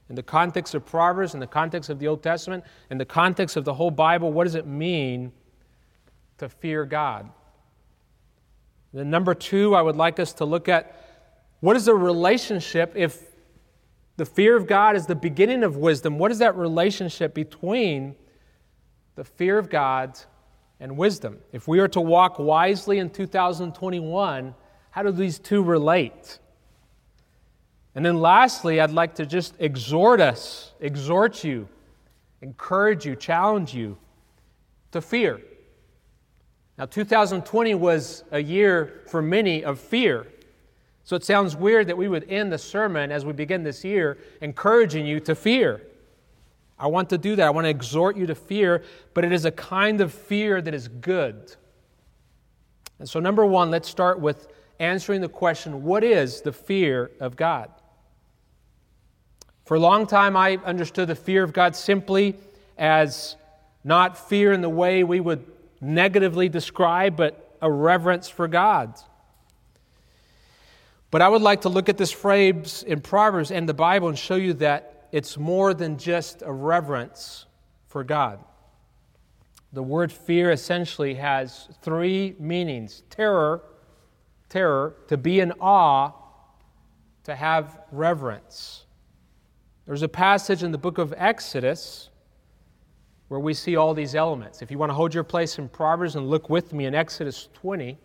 In 0.08 0.17
the 0.17 0.23
context 0.23 0.75
of 0.75 0.85
Proverbs, 0.85 1.35
in 1.35 1.41
the 1.41 1.47
context 1.47 1.88
of 1.88 2.00
the 2.00 2.08
Old 2.08 2.20
Testament, 2.20 2.64
in 2.91 2.99
the 2.99 3.05
context 3.05 3.56
of 3.56 3.64
the 3.64 3.75
whole 3.75 3.93
Bible, 3.93 4.32
what 4.32 4.43
does 4.43 4.56
it 4.56 4.67
mean 4.67 5.31
to 6.38 6.49
fear 6.49 6.85
God? 6.85 7.31
Then, 8.93 9.08
number 9.08 9.35
two, 9.35 9.76
I 9.76 9.82
would 9.82 9.94
like 9.94 10.19
us 10.19 10.32
to 10.35 10.44
look 10.44 10.69
at 10.69 11.00
what 11.61 11.77
is 11.77 11.85
the 11.85 11.95
relationship 11.95 12.93
if 12.97 13.23
the 14.17 14.27
fear 14.27 14.57
of 14.57 14.67
God 14.67 14.97
is 14.97 15.07
the 15.07 15.15
beginning 15.15 15.62
of 15.62 15.77
wisdom? 15.77 16.19
What 16.19 16.31
is 16.31 16.39
that 16.39 16.57
relationship 16.57 17.35
between 17.35 18.17
the 19.15 19.25
fear 19.25 19.59
of 19.59 19.71
God 19.71 20.19
and 20.79 20.97
wisdom? 20.97 21.39
If 21.53 21.69
we 21.69 21.79
are 21.81 21.89
to 21.89 22.01
walk 22.01 22.39
wisely 22.39 22.99
in 22.99 23.11
2021, 23.11 24.55
how 24.91 25.03
do 25.03 25.12
these 25.12 25.39
two 25.39 25.62
relate? 25.62 26.38
And 27.95 28.05
then 28.05 28.21
lastly, 28.21 28.81
I'd 28.81 28.90
like 28.90 29.14
to 29.17 29.26
just 29.26 29.55
exhort 29.59 30.21
us, 30.21 30.73
exhort 30.81 31.45
you, 31.45 31.69
encourage 32.40 33.05
you, 33.05 33.17
challenge 33.17 33.75
you 33.75 33.99
to 34.93 35.00
fear. 35.00 35.40
Now, 36.79 36.87
2020 36.87 37.75
was 37.75 38.25
a 38.31 38.43
year 38.43 39.02
for 39.09 39.21
many 39.21 39.64
of 39.64 39.79
fear. 39.79 40.26
So 41.04 41.16
it 41.16 41.25
sounds 41.25 41.57
weird 41.57 41.87
that 41.88 41.97
we 41.97 42.09
would 42.09 42.28
end 42.28 42.52
the 42.52 42.59
sermon 42.59 43.11
as 43.11 43.25
we 43.25 43.33
begin 43.33 43.64
this 43.64 43.85
year 43.85 44.19
encouraging 44.40 45.07
you 45.07 45.21
to 45.21 45.35
fear. 45.35 45.83
I 46.78 46.87
want 46.87 47.11
to 47.11 47.19
do 47.19 47.37
that. 47.37 47.47
I 47.47 47.50
want 47.50 47.66
to 47.66 47.71
exhort 47.71 48.16
you 48.16 48.26
to 48.26 48.35
fear, 48.35 48.83
but 49.12 49.25
it 49.25 49.33
is 49.33 49.45
a 49.45 49.50
kind 49.50 50.00
of 50.00 50.12
fear 50.12 50.62
that 50.62 50.73
is 50.73 50.88
good. 50.88 51.54
And 52.99 53.09
so, 53.09 53.21
number 53.21 53.45
one, 53.45 53.71
let's 53.71 53.88
start 53.88 54.21
with 54.21 54.49
answering 54.78 55.21
the 55.21 55.28
question 55.28 55.85
what 55.85 56.02
is 56.02 56.40
the 56.40 56.52
fear 56.52 57.11
of 57.21 57.37
God? 57.37 57.71
For 59.64 59.76
a 59.76 59.80
long 59.80 60.07
time, 60.07 60.37
I 60.37 60.57
understood 60.64 61.09
the 61.09 61.14
fear 61.14 61.42
of 61.42 61.52
God 61.52 61.76
simply 61.76 62.37
as 62.76 63.37
not 63.85 64.28
fear 64.28 64.52
in 64.52 64.62
the 64.62 64.69
way 64.69 65.04
we 65.04 65.21
would 65.21 65.45
negatively 65.80 66.49
describe, 66.49 67.16
but 67.16 67.57
a 67.62 67.71
reverence 67.71 68.28
for 68.28 68.49
God. 68.49 68.95
But 71.11 71.23
I 71.23 71.29
would 71.29 71.43
like 71.43 71.62
to 71.62 71.69
look 71.69 71.88
at 71.88 71.97
this 71.97 72.12
phrase 72.12 72.85
in 72.87 73.00
Proverbs 73.00 73.50
and 73.50 73.69
the 73.69 73.75
Bible 73.75 74.09
and 74.09 74.19
show 74.19 74.37
you 74.37 74.52
that 74.55 75.09
it's 75.12 75.37
more 75.37 75.75
than 75.75 75.99
just 75.99 76.43
a 76.43 76.52
reverence 76.52 77.47
for 77.88 78.05
God. 78.05 78.38
The 79.73 79.83
word 79.83 80.12
fear 80.12 80.50
essentially 80.50 81.14
has 81.14 81.69
three 81.83 82.37
meanings 82.38 83.02
terror, 83.11 83.62
terror, 84.49 84.97
to 85.09 85.17
be 85.17 85.40
in 85.40 85.52
awe, 85.61 86.12
to 87.25 87.35
have 87.35 87.81
reverence. 87.90 88.87
There's 89.87 90.02
a 90.02 90.09
passage 90.09 90.62
in 90.62 90.71
the 90.71 90.79
book 90.79 90.99
of 90.99 91.12
Exodus 91.17 92.11
where 93.29 93.40
we 93.40 93.55
see 93.55 93.76
all 93.76 93.95
these 93.95 94.14
elements. 94.14 94.62
If 94.62 94.71
you 94.71 94.79
want 94.79 94.90
to 94.90 94.95
hold 94.95 95.14
your 95.14 95.25
place 95.25 95.59
in 95.59 95.69
Proverbs 95.69 96.17
and 96.17 96.29
look 96.29 96.50
with 96.50 96.73
me 96.73 96.87
in 96.87 96.95
Exodus 96.95 97.49
20, 97.55 97.97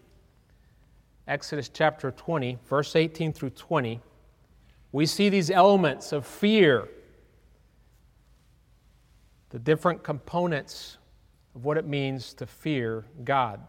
Exodus 1.27 1.69
chapter 1.69 2.11
20, 2.11 2.59
verse 2.67 2.95
18 2.95 3.33
through 3.33 3.49
20, 3.49 3.99
we 4.91 5.05
see 5.05 5.29
these 5.29 5.49
elements 5.49 6.11
of 6.11 6.25
fear, 6.25 6.87
the 9.49 9.59
different 9.59 10.03
components 10.03 10.97
of 11.55 11.65
what 11.65 11.77
it 11.77 11.85
means 11.85 12.33
to 12.35 12.45
fear 12.45 13.05
God. 13.23 13.59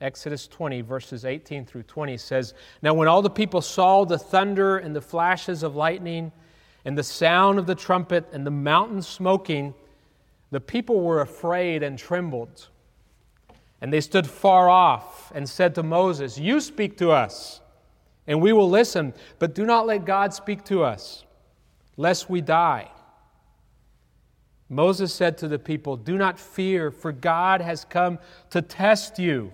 Exodus 0.00 0.46
20, 0.48 0.82
verses 0.82 1.24
18 1.24 1.64
through 1.64 1.84
20 1.84 2.18
says, 2.18 2.52
Now 2.82 2.92
when 2.92 3.08
all 3.08 3.22
the 3.22 3.30
people 3.30 3.62
saw 3.62 4.04
the 4.04 4.18
thunder 4.18 4.76
and 4.76 4.94
the 4.94 5.00
flashes 5.00 5.62
of 5.62 5.74
lightning 5.74 6.30
and 6.84 6.98
the 6.98 7.02
sound 7.02 7.58
of 7.58 7.66
the 7.66 7.74
trumpet 7.74 8.28
and 8.32 8.46
the 8.46 8.50
mountain 8.50 9.00
smoking, 9.00 9.72
the 10.50 10.60
people 10.60 11.00
were 11.00 11.22
afraid 11.22 11.82
and 11.82 11.98
trembled. 11.98 12.68
And 13.80 13.92
they 13.92 14.00
stood 14.00 14.26
far 14.26 14.70
off 14.70 15.32
and 15.34 15.48
said 15.48 15.74
to 15.74 15.82
Moses, 15.82 16.38
You 16.38 16.60
speak 16.60 16.96
to 16.98 17.10
us, 17.10 17.60
and 18.26 18.40
we 18.40 18.52
will 18.52 18.70
listen, 18.70 19.12
but 19.38 19.54
do 19.54 19.66
not 19.66 19.86
let 19.86 20.04
God 20.04 20.32
speak 20.32 20.64
to 20.64 20.82
us, 20.82 21.24
lest 21.96 22.30
we 22.30 22.40
die. 22.40 22.90
Moses 24.68 25.12
said 25.12 25.36
to 25.38 25.48
the 25.48 25.58
people, 25.58 25.96
Do 25.96 26.16
not 26.16 26.38
fear, 26.38 26.90
for 26.90 27.12
God 27.12 27.60
has 27.60 27.84
come 27.84 28.18
to 28.50 28.62
test 28.62 29.18
you, 29.18 29.52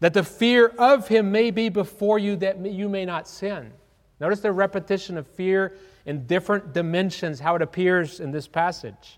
that 0.00 0.14
the 0.14 0.24
fear 0.24 0.68
of 0.78 1.08
him 1.08 1.30
may 1.30 1.50
be 1.50 1.68
before 1.68 2.18
you, 2.18 2.36
that 2.36 2.64
you 2.64 2.88
may 2.88 3.04
not 3.04 3.28
sin. 3.28 3.72
Notice 4.20 4.40
the 4.40 4.52
repetition 4.52 5.16
of 5.16 5.26
fear 5.26 5.76
in 6.06 6.26
different 6.26 6.72
dimensions, 6.72 7.38
how 7.40 7.54
it 7.54 7.62
appears 7.62 8.20
in 8.20 8.30
this 8.30 8.48
passage. 8.48 9.17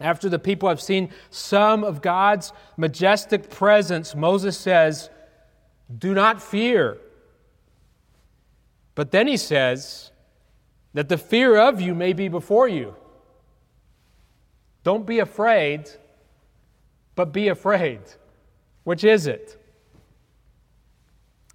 After 0.00 0.28
the 0.28 0.38
people 0.38 0.68
have 0.68 0.80
seen 0.80 1.10
some 1.30 1.84
of 1.84 2.02
God's 2.02 2.52
majestic 2.76 3.50
presence, 3.50 4.14
Moses 4.14 4.56
says, 4.56 5.10
Do 5.96 6.14
not 6.14 6.42
fear. 6.42 6.98
But 8.94 9.10
then 9.10 9.26
he 9.26 9.36
says 9.36 10.10
that 10.94 11.08
the 11.08 11.18
fear 11.18 11.56
of 11.56 11.80
you 11.80 11.94
may 11.94 12.12
be 12.12 12.28
before 12.28 12.68
you. 12.68 12.94
Don't 14.82 15.06
be 15.06 15.20
afraid, 15.20 15.88
but 17.14 17.32
be 17.32 17.48
afraid. 17.48 18.00
Which 18.84 19.04
is 19.04 19.26
it? 19.26 19.58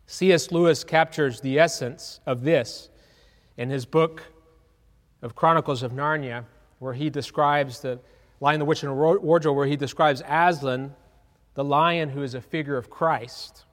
C.S. 0.06 0.52
Lewis 0.52 0.84
captures 0.84 1.42
the 1.42 1.60
essence 1.60 2.22
of 2.26 2.44
this 2.44 2.90
in 3.58 3.70
his 3.70 3.86
book 3.86 4.24
of 5.22 5.36
Chronicles 5.36 5.84
of 5.84 5.92
Narnia, 5.92 6.46
where 6.80 6.94
he 6.94 7.10
describes 7.10 7.82
the 7.82 8.00
Lion, 8.40 8.60
the 8.60 8.66
Witch, 8.66 8.84
and 8.84 8.96
Wardrobe, 8.96 9.56
where 9.56 9.66
he 9.66 9.76
describes 9.76 10.22
Aslan, 10.28 10.94
the 11.56 11.64
lion 11.64 12.10
who 12.10 12.22
is 12.22 12.36
a 12.36 12.42
figure 12.42 12.78
of 12.78 12.90
Christ. 12.90 13.66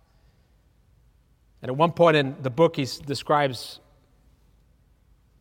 And 1.61 1.71
at 1.71 1.77
one 1.77 1.93
point 1.93 2.17
in 2.17 2.37
the 2.43 2.51
book, 2.51 2.77
he 2.77 2.87
describes 3.07 3.81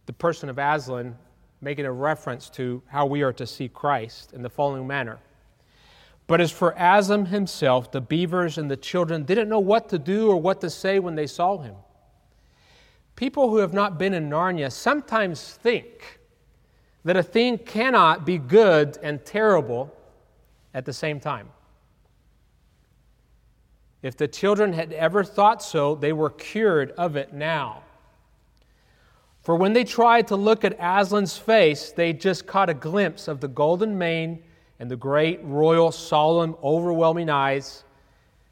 the 0.05 0.13
person 0.13 0.49
of 0.49 0.57
Aslan 0.57 1.17
making 1.61 1.85
a 1.85 1.91
reference 1.91 2.49
to 2.49 2.81
how 2.87 3.05
we 3.05 3.21
are 3.21 3.33
to 3.33 3.47
see 3.47 3.69
Christ 3.69 4.33
in 4.33 4.41
the 4.41 4.49
following 4.49 4.85
manner. 4.85 5.19
But 6.27 6.41
as 6.41 6.51
for 6.51 6.71
Aslan 6.77 7.27
himself, 7.27 7.91
the 7.91 8.01
beavers 8.01 8.57
and 8.57 8.69
the 8.69 8.77
children 8.77 9.23
didn't 9.23 9.49
know 9.49 9.59
what 9.59 9.89
to 9.89 9.99
do 9.99 10.29
or 10.29 10.37
what 10.37 10.61
to 10.61 10.69
say 10.69 10.99
when 10.99 11.15
they 11.15 11.27
saw 11.27 11.57
him. 11.57 11.75
People 13.15 13.49
who 13.49 13.57
have 13.57 13.73
not 13.73 13.97
been 13.97 14.13
in 14.13 14.29
Narnia 14.29 14.71
sometimes 14.71 15.53
think 15.55 16.19
that 17.03 17.17
a 17.17 17.23
thing 17.23 17.57
cannot 17.57 18.25
be 18.25 18.37
good 18.37 18.97
and 19.03 19.23
terrible 19.25 19.93
at 20.73 20.85
the 20.85 20.93
same 20.93 21.19
time. 21.19 21.49
If 24.01 24.17
the 24.17 24.27
children 24.27 24.73
had 24.73 24.91
ever 24.93 25.23
thought 25.23 25.63
so, 25.63 25.95
they 25.95 26.13
were 26.13 26.29
cured 26.29 26.91
of 26.91 27.15
it 27.15 27.33
now. 27.33 27.83
For 29.41 29.55
when 29.55 29.73
they 29.73 29.83
tried 29.83 30.27
to 30.27 30.35
look 30.35 30.63
at 30.63 30.77
Aslan's 30.79 31.37
face, 31.37 31.91
they 31.91 32.13
just 32.13 32.45
caught 32.47 32.69
a 32.69 32.73
glimpse 32.73 33.27
of 33.27 33.41
the 33.41 33.47
golden 33.47 33.97
mane 33.97 34.43
and 34.79 34.89
the 34.89 34.95
great, 34.95 35.39
royal, 35.43 35.91
solemn, 35.91 36.55
overwhelming 36.63 37.29
eyes. 37.29 37.83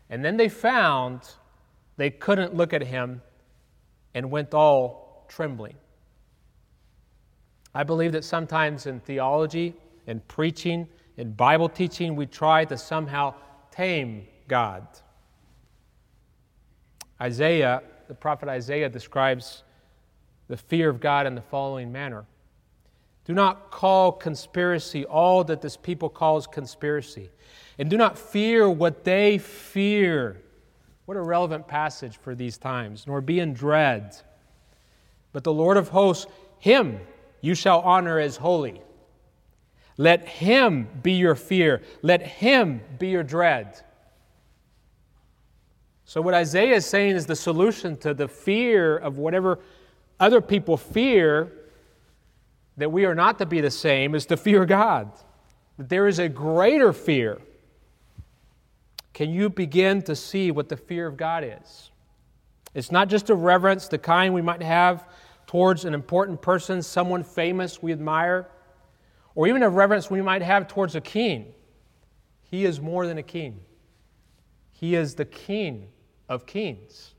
And 0.09 0.23
then 0.23 0.37
they 0.37 0.49
found 0.49 1.21
they 1.97 2.09
couldn't 2.09 2.55
look 2.55 2.73
at 2.73 2.83
him 2.83 3.21
and 4.13 4.31
went 4.31 4.53
all 4.53 5.25
trembling. 5.29 5.75
I 7.73 7.83
believe 7.83 8.11
that 8.11 8.25
sometimes 8.25 8.85
in 8.85 8.99
theology, 8.99 9.73
in 10.07 10.19
preaching, 10.27 10.87
in 11.17 11.31
Bible 11.33 11.69
teaching, 11.69 12.15
we 12.15 12.25
try 12.25 12.65
to 12.65 12.77
somehow 12.77 13.33
tame 13.71 14.27
God. 14.47 14.87
Isaiah, 17.21 17.81
the 18.07 18.13
prophet 18.13 18.49
Isaiah, 18.49 18.89
describes 18.89 19.63
the 20.47 20.57
fear 20.57 20.89
of 20.89 20.99
God 20.99 21.27
in 21.27 21.35
the 21.35 21.41
following 21.41 21.91
manner 21.91 22.25
Do 23.23 23.33
not 23.33 23.71
call 23.71 24.11
conspiracy 24.11 25.05
all 25.05 25.43
that 25.45 25.61
this 25.61 25.77
people 25.77 26.09
calls 26.09 26.47
conspiracy, 26.47 27.29
and 27.77 27.89
do 27.89 27.95
not 27.95 28.17
fear 28.17 28.69
what 28.69 29.03
they 29.03 29.37
fear. 29.37 30.41
What 31.05 31.17
a 31.17 31.21
relevant 31.21 31.67
passage 31.67 32.17
for 32.17 32.35
these 32.35 32.57
times, 32.57 33.05
nor 33.07 33.21
be 33.21 33.39
in 33.39 33.53
dread. 33.53 34.15
But 35.33 35.43
the 35.43 35.53
Lord 35.53 35.77
of 35.77 35.89
hosts, 35.89 36.25
him 36.59 36.99
you 37.41 37.55
shall 37.55 37.81
honor 37.81 38.19
as 38.19 38.37
holy. 38.37 38.81
Let 39.97 40.27
him 40.27 40.87
be 41.03 41.13
your 41.13 41.35
fear, 41.35 41.81
let 42.01 42.21
him 42.21 42.81
be 42.97 43.09
your 43.09 43.23
dread. 43.23 43.81
So, 46.05 46.21
what 46.21 46.33
Isaiah 46.33 46.75
is 46.75 46.85
saying 46.85 47.15
is 47.15 47.25
the 47.25 47.35
solution 47.35 47.97
to 47.97 48.13
the 48.13 48.27
fear 48.27 48.97
of 48.97 49.17
whatever 49.17 49.59
other 50.19 50.41
people 50.41 50.77
fear 50.77 51.51
that 52.77 52.91
we 52.91 53.05
are 53.05 53.15
not 53.15 53.37
to 53.39 53.45
be 53.45 53.61
the 53.61 53.71
same 53.71 54.15
is 54.15 54.25
to 54.27 54.37
fear 54.37 54.65
God. 54.65 55.11
That 55.77 55.89
there 55.89 56.07
is 56.07 56.19
a 56.19 56.29
greater 56.29 56.93
fear. 56.93 57.39
Can 59.13 59.29
you 59.29 59.49
begin 59.49 60.01
to 60.03 60.15
see 60.15 60.51
what 60.51 60.69
the 60.69 60.77
fear 60.77 61.07
of 61.07 61.17
God 61.17 61.43
is? 61.43 61.91
It's 62.73 62.91
not 62.91 63.09
just 63.09 63.29
a 63.29 63.35
reverence, 63.35 63.87
the 63.87 63.97
kind 63.97 64.33
we 64.33 64.41
might 64.41 64.61
have 64.61 65.05
towards 65.51 65.83
an 65.83 65.93
important 65.93 66.41
person, 66.41 66.81
someone 66.81 67.25
famous 67.25 67.83
we 67.83 67.91
admire, 67.91 68.47
or 69.35 69.49
even 69.49 69.61
a 69.63 69.69
reverence 69.69 70.09
we 70.09 70.21
might 70.21 70.41
have 70.41 70.65
towards 70.65 70.95
a 70.95 71.01
king. 71.01 71.53
He 72.43 72.63
is 72.63 72.79
more 72.79 73.05
than 73.05 73.17
a 73.17 73.23
king, 73.23 73.59
He 74.71 74.95
is 74.95 75.15
the 75.15 75.25
King 75.25 75.89
of 76.29 76.45
kings. 76.45 77.15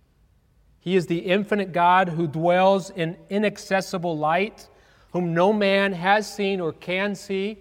He 0.80 0.96
is 0.96 1.08
the 1.08 1.18
infinite 1.18 1.72
God 1.72 2.08
who 2.08 2.26
dwells 2.26 2.88
in 2.88 3.18
inaccessible 3.28 4.16
light, 4.16 4.66
whom 5.12 5.34
no 5.34 5.52
man 5.52 5.92
has 5.92 6.26
seen 6.34 6.58
or 6.58 6.72
can 6.72 7.14
see, 7.14 7.58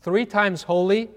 three 0.00 0.24
times 0.24 0.62
holy, 0.62 1.10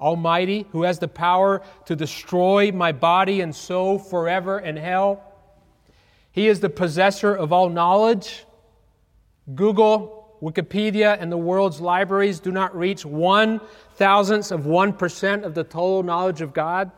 almighty, 0.00 0.64
who 0.70 0.84
has 0.84 1.00
the 1.00 1.08
power 1.08 1.60
to 1.86 1.96
destroy 1.96 2.70
my 2.70 2.92
body 2.92 3.40
and 3.40 3.52
soul 3.52 3.98
forever 3.98 4.60
in 4.60 4.76
hell. 4.76 5.25
He 6.36 6.48
is 6.48 6.60
the 6.60 6.68
possessor 6.68 7.34
of 7.34 7.50
all 7.50 7.70
knowledge. 7.70 8.44
Google, 9.54 10.36
Wikipedia, 10.42 11.16
and 11.18 11.32
the 11.32 11.38
world's 11.38 11.80
libraries 11.80 12.40
do 12.40 12.52
not 12.52 12.76
reach 12.76 13.06
one 13.06 13.58
thousandth 13.94 14.52
of 14.52 14.64
1% 14.64 15.44
of 15.44 15.54
the 15.54 15.64
total 15.64 16.02
knowledge 16.02 16.42
of 16.42 16.52
God. 16.52 16.90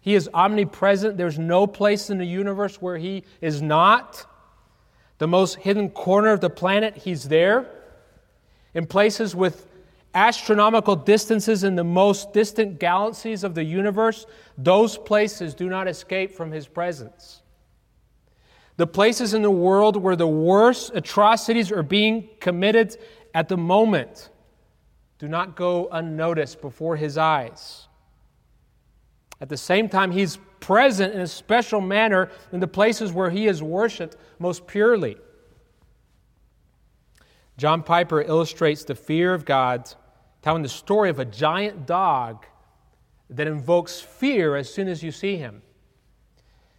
He 0.00 0.16
is 0.16 0.28
omnipresent. 0.34 1.16
There's 1.16 1.38
no 1.38 1.68
place 1.68 2.10
in 2.10 2.18
the 2.18 2.26
universe 2.26 2.82
where 2.82 2.98
He 2.98 3.22
is 3.40 3.62
not. 3.62 4.26
The 5.18 5.28
most 5.28 5.54
hidden 5.54 5.90
corner 5.90 6.30
of 6.30 6.40
the 6.40 6.50
planet, 6.50 6.96
He's 6.96 7.28
there. 7.28 7.70
In 8.74 8.84
places 8.84 9.36
with 9.36 9.68
astronomical 10.12 10.96
distances 10.96 11.62
in 11.62 11.76
the 11.76 11.84
most 11.84 12.32
distant 12.32 12.80
galaxies 12.80 13.44
of 13.44 13.54
the 13.54 13.62
universe, 13.62 14.26
those 14.58 14.98
places 14.98 15.54
do 15.54 15.68
not 15.68 15.86
escape 15.86 16.32
from 16.32 16.50
His 16.50 16.66
presence. 16.66 17.42
The 18.76 18.86
places 18.86 19.34
in 19.34 19.42
the 19.42 19.50
world 19.50 19.96
where 19.96 20.16
the 20.16 20.26
worst 20.26 20.92
atrocities 20.94 21.70
are 21.70 21.82
being 21.82 22.28
committed 22.40 22.96
at 23.32 23.48
the 23.48 23.56
moment 23.56 24.30
do 25.18 25.28
not 25.28 25.54
go 25.54 25.88
unnoticed 25.92 26.60
before 26.60 26.96
His 26.96 27.16
eyes. 27.16 27.86
At 29.40 29.48
the 29.48 29.56
same 29.56 29.88
time, 29.88 30.10
He's 30.10 30.38
present 30.58 31.14
in 31.14 31.20
a 31.20 31.26
special 31.26 31.80
manner 31.80 32.30
in 32.52 32.60
the 32.60 32.66
places 32.66 33.12
where 33.12 33.30
He 33.30 33.46
is 33.46 33.62
worshiped 33.62 34.16
most 34.38 34.66
purely. 34.66 35.16
John 37.56 37.82
Piper 37.82 38.20
illustrates 38.20 38.82
the 38.84 38.96
fear 38.96 39.32
of 39.32 39.44
God, 39.44 39.92
telling 40.42 40.62
the 40.62 40.68
story 40.68 41.10
of 41.10 41.20
a 41.20 41.24
giant 41.24 41.86
dog 41.86 42.46
that 43.30 43.46
invokes 43.46 44.00
fear 44.00 44.56
as 44.56 44.72
soon 44.72 44.88
as 44.88 45.02
you 45.02 45.12
see 45.12 45.36
him. 45.36 45.62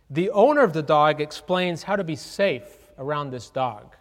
The 0.09 0.29
owner 0.29 0.61
of 0.61 0.73
the 0.73 0.83
dog 0.83 1.19
explains 1.19 1.83
how 1.83 1.95
to 1.95 2.03
be 2.03 2.15
safe 2.15 2.91
around 2.97 3.31
this 3.31 3.49
dog. 3.49 3.95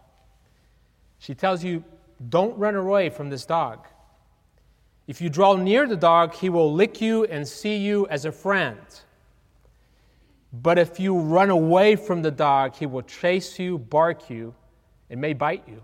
She 1.19 1.35
tells 1.35 1.65
you, 1.65 1.83
don't 2.29 2.57
run 2.59 2.77
away 2.77 3.09
from 3.09 3.31
this 3.31 3.47
dog. 3.47 3.87
If 5.07 5.21
you 5.21 5.29
draw 5.29 5.55
near 5.55 5.87
the 5.87 5.97
dog, 5.97 6.35
he 6.35 6.49
will 6.49 6.73
lick 6.73 7.01
you 7.01 7.25
and 7.25 7.47
see 7.47 7.77
you 7.77 8.07
as 8.09 8.25
a 8.25 8.33
friend. 8.33 8.79
But 10.53 10.79
if 10.79 11.01
you 11.01 11.19
run 11.19 11.51
away 11.51 11.97
from 11.97 12.23
the 12.23 12.31
dog, 12.31 12.77
he 12.77 12.87
will 12.87 13.03
chase 13.03 13.59
you, 13.59 13.79
bark 13.79 14.31
you, 14.31 14.55
and 15.11 15.21
may 15.21 15.33
bite 15.33 15.65
you. 15.67 15.83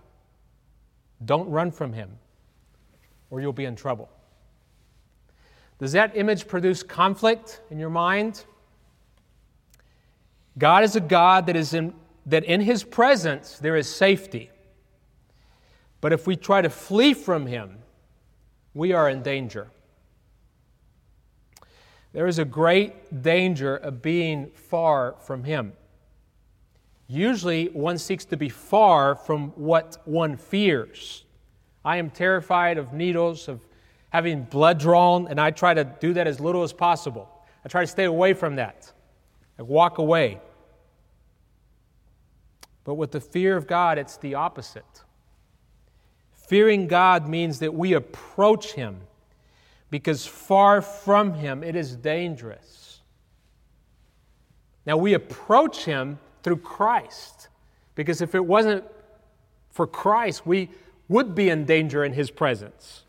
Don't 1.25 1.51
run 1.51 1.71
from 1.71 1.93
him, 1.93 2.11
or 3.31 3.41
you'll 3.41 3.53
be 3.53 3.65
in 3.65 3.77
trouble. 3.77 4.09
Does 5.79 5.93
that 5.93 6.17
image 6.17 6.47
produce 6.47 6.83
conflict 6.83 7.63
in 7.71 7.79
your 7.79 7.91
mind? 7.91 8.45
God 10.59 10.85
is 10.85 10.97
a 10.97 11.01
God 11.01 11.47
that 11.47 11.57
is 11.57 11.75
in, 11.75 11.95
that 12.27 12.45
in 12.45 12.61
his 12.61 12.85
presence 12.85 13.59
there 13.59 13.77
is 13.77 13.89
safety. 13.89 14.51
But 16.01 16.13
if 16.13 16.27
we 16.27 16.37
try 16.37 16.63
to 16.63 16.71
flee 16.71 17.15
from 17.15 17.47
him, 17.47 17.79
we 18.75 18.93
are 18.93 19.09
in 19.09 19.23
danger. 19.23 19.71
There 22.13 22.27
is 22.27 22.39
a 22.39 22.45
great 22.45 23.23
danger 23.23 23.77
of 23.77 24.03
being 24.03 24.51
far 24.55 25.17
from 25.21 25.45
him. 25.45 25.75
Usually, 27.07 27.67
one 27.67 27.99
seeks 27.99 28.25
to 28.27 28.37
be 28.37 28.49
far 28.49 29.15
from 29.15 29.49
what 29.51 29.99
one 30.05 30.37
fears. 30.37 31.25
I 31.85 31.97
am 31.97 32.11
terrified 32.11 32.79
of 32.79 32.93
needles, 32.93 33.49
of 33.49 33.67
having 34.11 34.45
blood 34.45 34.79
drawn, 34.79 35.27
and 35.29 35.41
I 35.41 35.51
try 35.51 35.75
to 35.75 35.85
do 35.85 36.13
that 36.15 36.27
as 36.27 36.41
little 36.41 36.63
as 36.63 36.73
possible. 36.73 37.29
I 37.65 37.69
try 37.69 37.81
to 37.81 37.87
stay 37.87 38.05
away 38.05 38.33
from 38.35 38.57
that. 38.57 38.93
I 39.61 39.63
walk 39.63 39.99
away. 39.99 40.41
But 42.85 42.95
with 42.95 43.11
the 43.11 43.21
fear 43.21 43.59
of 43.59 43.67
God, 43.67 43.99
it's 43.99 44.17
the 44.17 44.35
opposite. 44.35 45.03
Fearing 46.33 46.87
God 46.87 47.29
means 47.29 47.59
that 47.59 47.75
we 47.75 47.93
approach 47.93 48.73
Him 48.73 49.03
because 49.91 50.27
far 50.27 50.81
from 50.81 51.35
Him 51.35 51.63
it 51.63 51.77
is 51.77 51.95
dangerous. 51.95 53.01
Now 54.87 54.97
we 54.97 55.13
approach 55.13 55.85
Him 55.85 56.19
through 56.43 56.59
Christ 56.59 57.49
because 57.95 58.23
if 58.23 58.35
it 58.35 58.45
wasn't 58.45 58.85
for 59.69 59.87
Christ, 59.87 60.47
we 60.47 60.71
would 61.07 61.35
be 61.35 61.51
in 61.51 61.67
danger 61.67 62.03
in 62.03 62.15
His 62.15 62.31
presence. 62.31 63.03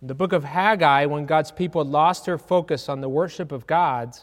In 0.00 0.06
the 0.06 0.14
book 0.14 0.32
of 0.32 0.44
Haggai, 0.44 1.06
when 1.06 1.26
God's 1.26 1.50
people 1.50 1.84
lost 1.84 2.24
their 2.24 2.38
focus 2.38 2.88
on 2.88 3.00
the 3.00 3.08
worship 3.08 3.50
of 3.50 3.66
God 3.66 4.16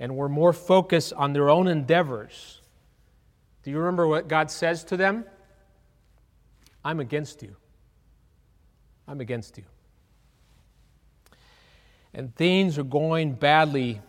and 0.00 0.16
were 0.16 0.28
more 0.28 0.52
focused 0.52 1.12
on 1.12 1.32
their 1.32 1.50
own 1.50 1.66
endeavors, 1.66 2.60
do 3.62 3.70
you 3.70 3.78
remember 3.78 4.06
what 4.06 4.28
God 4.28 4.50
says 4.50 4.84
to 4.84 4.96
them? 4.96 5.24
I'm 6.84 7.00
against 7.00 7.42
you. 7.42 7.56
I'm 9.06 9.20
against 9.20 9.58
you. 9.58 9.64
And 12.14 12.34
things 12.34 12.78
are 12.78 12.84
going 12.84 13.34
badly 13.34 14.00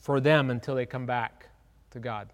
for 0.00 0.20
them 0.20 0.50
until 0.50 0.74
they 0.74 0.86
come 0.86 1.06
back 1.06 1.48
to 1.90 1.98
God. 1.98 2.28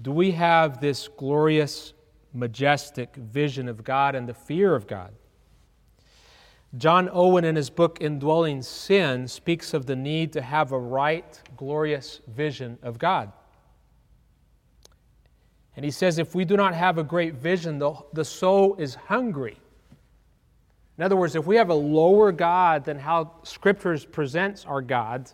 Do 0.00 0.12
we 0.12 0.30
have 0.32 0.80
this 0.80 1.08
glorious, 1.08 1.92
majestic 2.32 3.14
vision 3.16 3.68
of 3.68 3.84
God 3.84 4.14
and 4.14 4.28
the 4.28 4.34
fear 4.34 4.74
of 4.74 4.86
God? 4.86 5.12
John 6.76 7.08
Owen, 7.12 7.44
in 7.44 7.56
his 7.56 7.68
book 7.68 7.98
Indwelling 8.00 8.62
Sin, 8.62 9.26
speaks 9.26 9.74
of 9.74 9.86
the 9.86 9.96
need 9.96 10.32
to 10.34 10.40
have 10.40 10.70
a 10.70 10.78
right, 10.78 11.40
glorious 11.56 12.20
vision 12.28 12.78
of 12.82 12.98
God. 12.98 13.32
And 15.74 15.84
he 15.84 15.90
says, 15.90 16.18
if 16.18 16.34
we 16.34 16.44
do 16.44 16.56
not 16.56 16.74
have 16.74 16.98
a 16.98 17.02
great 17.02 17.34
vision, 17.34 17.78
the, 17.78 17.94
the 18.12 18.24
soul 18.24 18.76
is 18.76 18.94
hungry. 18.94 19.56
In 20.98 21.04
other 21.04 21.16
words, 21.16 21.34
if 21.34 21.46
we 21.46 21.56
have 21.56 21.70
a 21.70 21.74
lower 21.74 22.30
God 22.30 22.84
than 22.84 22.98
how 22.98 23.32
Scriptures 23.42 24.04
presents 24.04 24.64
our 24.64 24.82
God, 24.82 25.30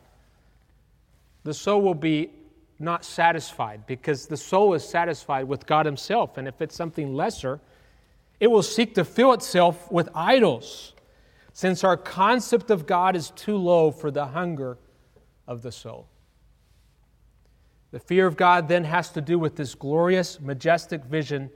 the 1.43 1.53
soul 1.53 1.83
will 1.83 1.95
be 1.95 2.31
not 2.79 3.05
satisfied 3.05 3.87
because 3.87 4.27
the 4.27 4.37
soul 4.37 4.75
is 4.75 4.89
satisfied 4.89 5.49
with 5.49 5.67
God 5.67 5.87
Himself. 5.87 6.39
And 6.39 6.47
if 6.47 6.63
it's 6.63 6.75
something 6.75 7.15
lesser, 7.15 7.61
it 8.39 8.49
will 8.49 8.63
seek 8.63 8.95
to 8.95 9.05
fill 9.05 9.33
itself 9.33 9.91
with 9.91 10.09
idols, 10.15 10.95
since 11.57 11.83
our 11.85 11.97
concept 11.97 12.71
of 12.71 12.87
God 12.87 13.17
is 13.17 13.31
too 13.31 13.57
low 13.57 13.91
for 13.91 14.11
the 14.11 14.27
hunger 14.27 14.77
of 15.47 15.63
the 15.63 15.73
soul. 15.73 16.07
The 17.93 17.99
fear 17.99 18.27
of 18.27 18.37
God 18.37 18.69
then 18.69 18.85
has 18.85 19.09
to 19.13 19.23
do 19.23 19.39
with 19.39 19.57
this 19.57 19.75
glorious, 19.75 20.39
majestic 20.39 21.03
vision 21.07 21.49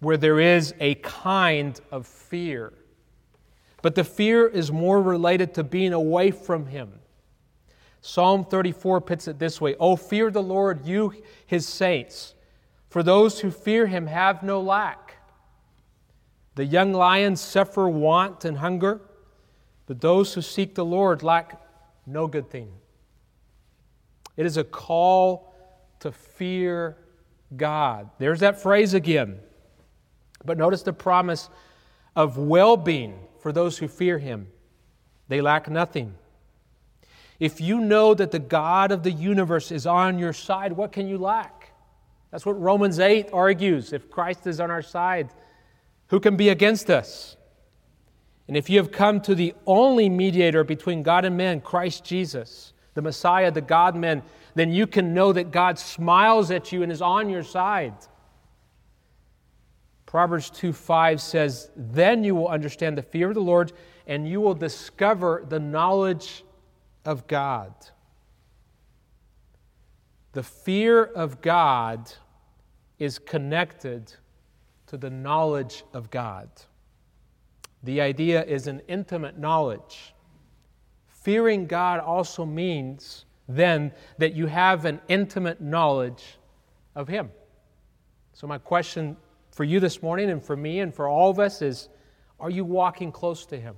where 0.00 0.16
there 0.16 0.40
is 0.40 0.74
a 0.80 0.96
kind 0.96 1.80
of 1.92 2.08
fear. 2.08 2.72
But 3.80 3.94
the 3.94 4.02
fear 4.02 4.48
is 4.48 4.72
more 4.72 5.00
related 5.00 5.54
to 5.54 5.62
being 5.62 5.92
away 5.92 6.32
from 6.32 6.66
Him. 6.66 6.98
Psalm 8.00 8.44
34 8.44 9.02
puts 9.02 9.28
it 9.28 9.38
this 9.38 9.60
way 9.60 9.76
Oh, 9.78 9.94
fear 9.94 10.32
the 10.32 10.42
Lord, 10.42 10.84
you 10.84 11.14
His 11.46 11.64
saints, 11.68 12.34
for 12.90 13.04
those 13.04 13.38
who 13.38 13.52
fear 13.52 13.86
Him 13.86 14.08
have 14.08 14.42
no 14.42 14.60
lack. 14.60 15.18
The 16.56 16.64
young 16.64 16.92
lions 16.92 17.40
suffer 17.40 17.88
want 17.88 18.44
and 18.44 18.58
hunger, 18.58 19.00
but 19.86 20.00
those 20.00 20.34
who 20.34 20.42
seek 20.42 20.74
the 20.74 20.84
Lord 20.84 21.22
lack 21.22 21.60
no 22.06 22.26
good 22.26 22.50
thing. 22.50 22.72
It 24.36 24.46
is 24.46 24.56
a 24.56 24.64
call 24.64 25.54
to 26.00 26.12
fear 26.12 26.96
God. 27.56 28.10
There's 28.18 28.40
that 28.40 28.60
phrase 28.60 28.94
again. 28.94 29.38
But 30.44 30.58
notice 30.58 30.82
the 30.82 30.92
promise 30.92 31.48
of 32.16 32.36
well 32.38 32.76
being 32.76 33.18
for 33.40 33.52
those 33.52 33.78
who 33.78 33.88
fear 33.88 34.18
Him. 34.18 34.48
They 35.28 35.40
lack 35.40 35.70
nothing. 35.70 36.14
If 37.38 37.60
you 37.60 37.80
know 37.80 38.14
that 38.14 38.30
the 38.30 38.38
God 38.38 38.92
of 38.92 39.02
the 39.02 39.10
universe 39.10 39.72
is 39.72 39.86
on 39.86 40.18
your 40.18 40.32
side, 40.32 40.72
what 40.72 40.92
can 40.92 41.08
you 41.08 41.18
lack? 41.18 41.72
That's 42.30 42.46
what 42.46 42.60
Romans 42.60 42.98
8 42.98 43.30
argues. 43.32 43.92
If 43.92 44.10
Christ 44.10 44.46
is 44.46 44.60
on 44.60 44.70
our 44.70 44.82
side, 44.82 45.30
who 46.08 46.20
can 46.20 46.36
be 46.36 46.50
against 46.50 46.88
us? 46.90 47.36
And 48.52 48.56
if 48.58 48.68
you 48.68 48.76
have 48.76 48.92
come 48.92 49.22
to 49.22 49.34
the 49.34 49.54
only 49.66 50.10
mediator 50.10 50.62
between 50.62 51.02
God 51.02 51.24
and 51.24 51.38
man, 51.38 51.62
Christ 51.62 52.04
Jesus, 52.04 52.74
the 52.92 53.00
Messiah, 53.00 53.50
the 53.50 53.62
God 53.62 53.96
man, 53.96 54.22
then 54.54 54.70
you 54.70 54.86
can 54.86 55.14
know 55.14 55.32
that 55.32 55.50
God 55.50 55.78
smiles 55.78 56.50
at 56.50 56.70
you 56.70 56.82
and 56.82 56.92
is 56.92 57.00
on 57.00 57.30
your 57.30 57.44
side. 57.44 57.94
Proverbs 60.04 60.50
2 60.50 60.74
5 60.74 61.18
says, 61.18 61.70
Then 61.74 62.24
you 62.24 62.34
will 62.34 62.48
understand 62.48 62.98
the 62.98 63.02
fear 63.02 63.28
of 63.28 63.34
the 63.34 63.40
Lord 63.40 63.72
and 64.06 64.28
you 64.28 64.38
will 64.42 64.52
discover 64.52 65.46
the 65.48 65.58
knowledge 65.58 66.44
of 67.06 67.26
God. 67.26 67.72
The 70.32 70.42
fear 70.42 71.02
of 71.02 71.40
God 71.40 72.12
is 72.98 73.18
connected 73.18 74.12
to 74.88 74.98
the 74.98 75.08
knowledge 75.08 75.84
of 75.94 76.10
God. 76.10 76.50
The 77.82 78.00
idea 78.00 78.44
is 78.44 78.66
an 78.66 78.80
intimate 78.88 79.38
knowledge. 79.38 80.14
Fearing 81.08 81.66
God 81.66 82.00
also 82.00 82.44
means 82.44 83.24
then 83.48 83.92
that 84.18 84.34
you 84.34 84.46
have 84.46 84.84
an 84.84 85.00
intimate 85.08 85.60
knowledge 85.60 86.38
of 86.94 87.08
Him. 87.08 87.30
So, 88.32 88.46
my 88.46 88.58
question 88.58 89.16
for 89.50 89.64
you 89.64 89.80
this 89.80 90.02
morning 90.02 90.30
and 90.30 90.42
for 90.42 90.56
me 90.56 90.80
and 90.80 90.94
for 90.94 91.08
all 91.08 91.30
of 91.30 91.38
us 91.38 91.62
is 91.62 91.88
Are 92.40 92.50
you 92.50 92.64
walking 92.64 93.12
close 93.12 93.46
to 93.46 93.60
Him? 93.60 93.74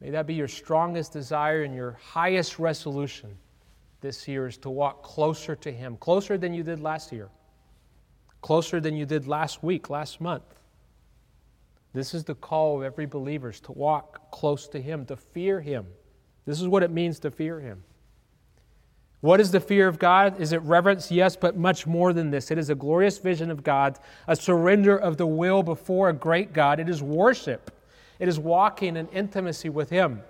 May 0.00 0.10
that 0.10 0.26
be 0.26 0.34
your 0.34 0.48
strongest 0.48 1.12
desire 1.12 1.62
and 1.62 1.74
your 1.74 1.92
highest 2.02 2.58
resolution 2.58 3.36
this 4.00 4.26
year 4.26 4.48
is 4.48 4.56
to 4.58 4.70
walk 4.70 5.02
closer 5.02 5.54
to 5.56 5.70
Him, 5.70 5.96
closer 5.96 6.36
than 6.36 6.52
you 6.52 6.64
did 6.64 6.80
last 6.80 7.12
year, 7.12 7.28
closer 8.40 8.80
than 8.80 8.96
you 8.96 9.06
did 9.06 9.28
last 9.28 9.62
week, 9.62 9.90
last 9.90 10.20
month. 10.20 10.42
This 11.92 12.14
is 12.14 12.24
the 12.24 12.34
call 12.34 12.78
of 12.78 12.82
every 12.82 13.06
believer 13.06 13.52
to 13.52 13.72
walk 13.72 14.30
close 14.30 14.66
to 14.68 14.80
Him, 14.80 15.04
to 15.06 15.16
fear 15.16 15.60
Him. 15.60 15.86
This 16.46 16.60
is 16.60 16.68
what 16.68 16.82
it 16.82 16.90
means 16.90 17.18
to 17.20 17.30
fear 17.30 17.60
Him. 17.60 17.84
What 19.20 19.40
is 19.40 19.52
the 19.52 19.60
fear 19.60 19.86
of 19.86 20.00
God? 20.00 20.40
Is 20.40 20.52
it 20.52 20.60
reverence? 20.62 21.10
Yes, 21.12 21.36
but 21.36 21.56
much 21.56 21.86
more 21.86 22.12
than 22.12 22.30
this. 22.30 22.50
It 22.50 22.58
is 22.58 22.70
a 22.70 22.74
glorious 22.74 23.18
vision 23.18 23.52
of 23.52 23.62
God, 23.62 23.98
a 24.26 24.34
surrender 24.34 24.96
of 24.96 25.16
the 25.16 25.26
will 25.26 25.62
before 25.62 26.08
a 26.08 26.12
great 26.12 26.52
God. 26.52 26.80
It 26.80 26.88
is 26.88 27.02
worship, 27.02 27.70
it 28.18 28.28
is 28.28 28.38
walking 28.38 28.96
in 28.96 29.08
intimacy 29.08 29.68
with 29.68 29.90
Him. 29.90 30.22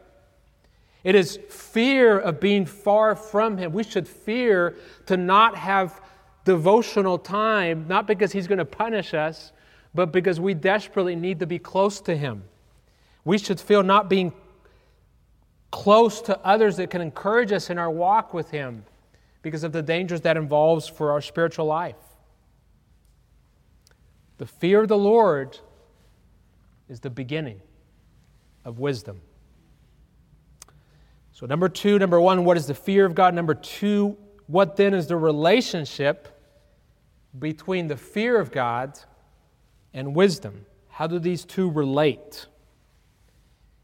It 1.04 1.14
is 1.14 1.38
fear 1.48 2.18
of 2.18 2.38
being 2.38 2.64
far 2.64 3.16
from 3.16 3.56
Him. 3.56 3.72
We 3.72 3.82
should 3.82 4.06
fear 4.06 4.76
to 5.06 5.16
not 5.16 5.56
have 5.56 6.00
devotional 6.44 7.18
time, 7.18 7.86
not 7.88 8.06
because 8.06 8.30
He's 8.30 8.46
going 8.46 8.58
to 8.58 8.64
punish 8.64 9.14
us, 9.14 9.52
but 9.94 10.12
because 10.12 10.40
we 10.40 10.54
desperately 10.54 11.16
need 11.16 11.40
to 11.40 11.46
be 11.46 11.58
close 11.58 12.00
to 12.02 12.16
Him. 12.16 12.44
We 13.24 13.38
should 13.38 13.60
feel 13.60 13.82
not 13.82 14.08
being 14.08 14.32
close 15.70 16.20
to 16.22 16.38
others 16.40 16.76
that 16.76 16.90
can 16.90 17.00
encourage 17.00 17.52
us 17.52 17.70
in 17.70 17.78
our 17.78 17.90
walk 17.90 18.34
with 18.34 18.50
Him 18.50 18.84
because 19.42 19.64
of 19.64 19.72
the 19.72 19.82
dangers 19.82 20.22
that 20.22 20.36
involves 20.36 20.88
for 20.88 21.10
our 21.10 21.20
spiritual 21.20 21.66
life. 21.66 21.96
The 24.38 24.46
fear 24.46 24.82
of 24.82 24.88
the 24.88 24.98
Lord 24.98 25.58
is 26.88 27.00
the 27.00 27.10
beginning 27.10 27.60
of 28.64 28.78
wisdom. 28.78 29.20
So, 31.32 31.46
number 31.46 31.68
two, 31.68 31.98
number 31.98 32.20
one, 32.20 32.44
what 32.44 32.56
is 32.56 32.66
the 32.66 32.74
fear 32.74 33.04
of 33.04 33.14
God? 33.14 33.34
Number 33.34 33.54
two, 33.54 34.16
what 34.46 34.76
then 34.76 34.94
is 34.94 35.06
the 35.06 35.16
relationship 35.16 36.28
between 37.38 37.88
the 37.88 37.96
fear 37.96 38.38
of 38.38 38.52
God 38.52 38.98
and 39.94 40.14
wisdom? 40.14 40.66
How 40.88 41.06
do 41.06 41.18
these 41.18 41.44
two 41.44 41.70
relate? 41.70 42.46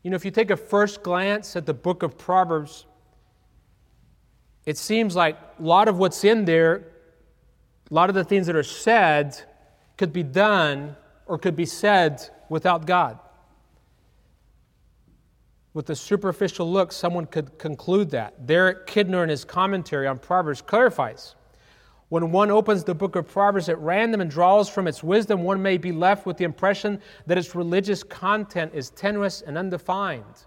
You 0.03 0.11
know, 0.11 0.15
if 0.15 0.25
you 0.25 0.31
take 0.31 0.51
a 0.51 0.57
first 0.57 1.03
glance 1.03 1.57
at 1.57 1.67
the 1.67 1.75
book 1.75 2.03
of 2.03 2.17
Proverbs, 2.17 2.87
it 4.67 4.77
seems 4.77 5.17
like 5.17 5.39
a 5.59 5.63
lot 5.63 5.89
of 5.89 5.99
what's 5.99 6.25
in 6.25 6.45
there, 6.45 6.85
a 7.91 7.95
lot 7.95 8.09
of 8.09 8.15
the 8.15 8.25
things 8.25 8.47
that 8.47 8.57
are 8.57 8.63
said, 8.63 9.41
could 9.97 10.13
be 10.13 10.23
done 10.23 10.97
or 11.27 11.39
could 11.39 11.57
be 11.57 11.67
said 11.67 12.29
without 12.49 12.87
God. 12.87 13.19
With 15.75 15.91
a 15.91 15.97
superficial 15.97 16.71
look, 16.71 16.93
someone 16.93 17.27
could 17.27 17.59
conclude 17.59 18.11
that. 18.11 18.47
Derek 18.47 18.87
Kidner, 18.87 19.23
in 19.23 19.29
his 19.29 19.45
commentary 19.45 20.07
on 20.07 20.19
Proverbs, 20.19 20.61
clarifies 20.61 21.35
when 22.09 22.33
one 22.33 22.51
opens 22.51 22.85
the 22.85 22.95
book 22.95 23.17
of 23.17 23.29
Proverbs 23.29 23.69
at 23.69 23.79
random 23.79 24.21
and 24.21 24.31
draws 24.31 24.69
from 24.69 24.87
its 24.87 25.03
wisdom, 25.03 25.43
one 25.43 25.61
may 25.61 25.77
be 25.77 25.93
left 25.93 26.25
with 26.25 26.39
the 26.39 26.45
impression 26.45 27.01
that 27.27 27.37
its 27.37 27.55
religious 27.55 28.03
content 28.03 28.73
is 28.75 28.91
tenuous 28.91 29.43
and 29.43 29.59
undefined. 29.59 30.47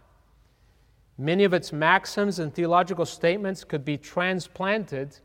Many 1.20 1.44
of 1.44 1.54
its 1.54 1.72
maxims 1.72 2.40
and 2.40 2.52
theological 2.52 3.06
statements 3.06 3.64
could 3.64 3.86
be 3.86 3.96
transplanted 3.96 5.20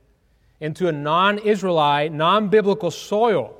into 0.61 0.89
a 0.89 0.93
non 0.93 1.39
Israelite, 1.39 2.13
non 2.13 2.49
biblical 2.49 2.91
soil. 2.91 3.55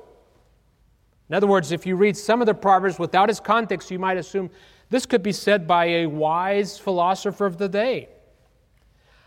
In 1.29 1.35
other 1.35 1.47
words, 1.47 1.71
if 1.71 1.85
you 1.85 1.95
read 1.95 2.15
some 2.15 2.41
of 2.41 2.45
the 2.45 2.53
Proverbs 2.53 2.99
without 2.99 3.29
its 3.29 3.39
context, 3.39 3.89
you 3.89 3.97
might 3.97 4.17
assume 4.17 4.51
this 4.89 5.05
could 5.05 5.23
be 5.23 5.31
said 5.31 5.67
by 5.67 5.85
a 5.85 6.05
wise 6.05 6.77
philosopher 6.77 7.47
of 7.47 7.57
the 7.57 7.67
day. 7.67 8.09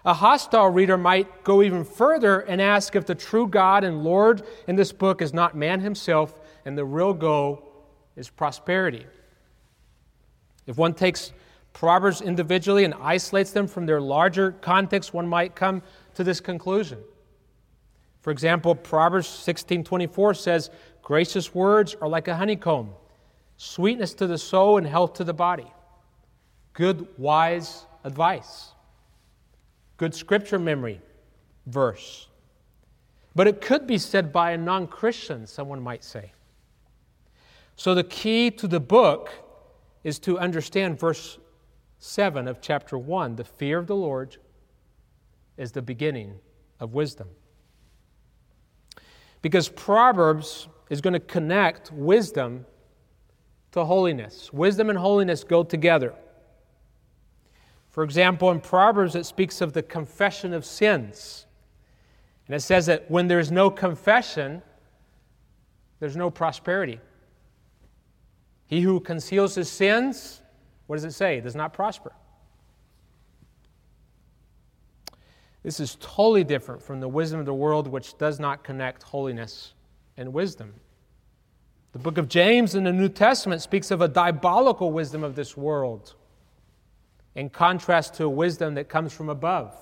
A 0.05 0.15
hostile 0.15 0.69
reader 0.69 0.97
might 0.97 1.45
go 1.45 1.63
even 1.63 1.85
further 1.85 2.41
and 2.41 2.61
ask 2.61 2.97
if 2.97 3.05
the 3.05 3.15
true 3.15 3.47
God 3.47 3.85
and 3.85 4.03
Lord 4.03 4.43
in 4.67 4.77
this 4.77 4.93
book 4.93 5.21
is 5.21 5.35
not 5.35 5.55
man 5.55 5.81
himself 5.81 6.41
and 6.65 6.77
the 6.77 6.85
real 6.85 7.13
goal 7.13 7.63
is 8.17 8.31
prosperity. 8.31 9.07
If 10.67 10.79
one 10.79 10.95
takes 10.95 11.33
Proverbs 11.73 12.21
individually 12.23 12.85
and 12.85 12.95
isolates 12.95 13.53
them 13.53 13.67
from 13.67 13.87
their 13.87 14.01
larger 14.01 14.53
context, 14.53 15.13
one 15.13 15.27
might 15.27 15.55
come 15.55 15.83
to 16.15 16.25
this 16.25 16.41
conclusion. 16.41 16.99
For 18.23 18.31
example, 18.31 18.75
Proverbs 18.75 19.29
16:24 19.29 20.35
says, 20.35 20.71
"Gracious 21.03 21.55
words 21.55 21.95
are 22.01 22.09
like 22.09 22.27
a 22.27 22.37
honeycomb, 22.37 22.95
sweetness 23.57 24.15
to 24.15 24.27
the 24.27 24.39
soul 24.39 24.79
and 24.79 24.87
health 24.87 25.13
to 25.15 25.25
the 25.25 25.35
body." 25.35 25.73
Good 26.73 27.07
wise 27.19 27.87
advice 28.03 28.75
good 30.01 30.15
scripture 30.15 30.59
memory 30.59 30.99
verse. 31.67 32.29
But 33.35 33.47
it 33.47 33.61
could 33.61 33.87
be 33.87 33.99
said 33.99 34.33
by 34.33 34.53
a 34.53 34.57
non 34.57 34.87
Christian, 34.87 35.47
someone 35.47 35.83
might 35.83 36.03
say. 36.03 36.33
So 37.77 37.95
the 37.95 38.03
key 38.03 38.51
to 38.53 38.67
the 38.67 38.81
book 38.81 39.31
is 40.03 40.19
to 40.21 40.39
understand 40.39 40.99
verse 40.99 41.39
7 41.99 42.49
of 42.49 42.63
chapter 42.63 42.97
1 42.97 43.37
the 43.37 43.45
fear 43.45 43.79
of 43.79 43.87
the 43.87 43.95
Lord 43.95 44.39
is 45.59 45.73
the 45.73 45.83
beginning 45.83 46.39
of 46.81 46.95
wisdom. 46.95 47.29
Because 49.43 49.69
Proverbs 49.69 50.67
is 50.89 51.03
going 51.03 51.13
to 51.13 51.21
connect 51.21 51.93
wisdom 51.93 52.65
to 53.73 53.85
holiness. 53.85 54.51
Wisdom 54.51 54.89
and 54.89 54.99
holiness 54.99 55.45
go 55.45 55.63
together. 55.63 56.15
For 57.91 58.05
example, 58.05 58.51
in 58.51 58.61
Proverbs, 58.61 59.17
it 59.17 59.27
speaks 59.27 59.61
of 59.61 59.73
the 59.73 59.83
confession 59.83 60.53
of 60.53 60.65
sins. 60.65 61.47
And 62.47 62.55
it 62.55 62.61
says 62.61 62.87
that 62.87 63.11
when 63.11 63.27
there's 63.29 63.51
no 63.51 63.71
confession, 63.71 64.63
there's 65.99 66.17
no 66.17 66.31
prosperity. 66.31 67.01
He 68.67 68.81
who 68.81 69.01
conceals 69.01 69.57
his 69.57 69.69
sins, 69.69 70.41
what 70.87 70.97
does 70.97 71.05
it 71.05 71.13
say? 71.13 71.41
Does 71.41 71.57
not 71.57 71.73
prosper. 71.73 72.13
This 75.63 75.81
is 75.81 75.97
totally 76.01 76.45
different 76.45 76.81
from 76.81 77.01
the 77.01 77.09
wisdom 77.09 77.41
of 77.41 77.47
the 77.47 77.55
world, 77.55 77.87
which 77.87 78.17
does 78.17 78.41
not 78.41 78.65
connect 78.65 79.03
holiness 79.03 79.75
and 80.17 80.33
wisdom. 80.33 80.73
The 81.93 81.99
book 81.99 82.19
of 82.19 82.29
James 82.29 82.77
in 82.77 82.85
the 82.85 82.93
New 82.93 83.09
Testament 83.09 83.61
speaks 83.61 83.91
of 83.91 84.01
a 84.01 84.09
diabolical 84.09 84.93
wisdom 84.93 85.25
of 85.25 85.35
this 85.35 85.57
world 85.57 86.15
in 87.35 87.49
contrast 87.49 88.15
to 88.15 88.29
wisdom 88.29 88.75
that 88.75 88.89
comes 88.89 89.13
from 89.13 89.29
above. 89.29 89.75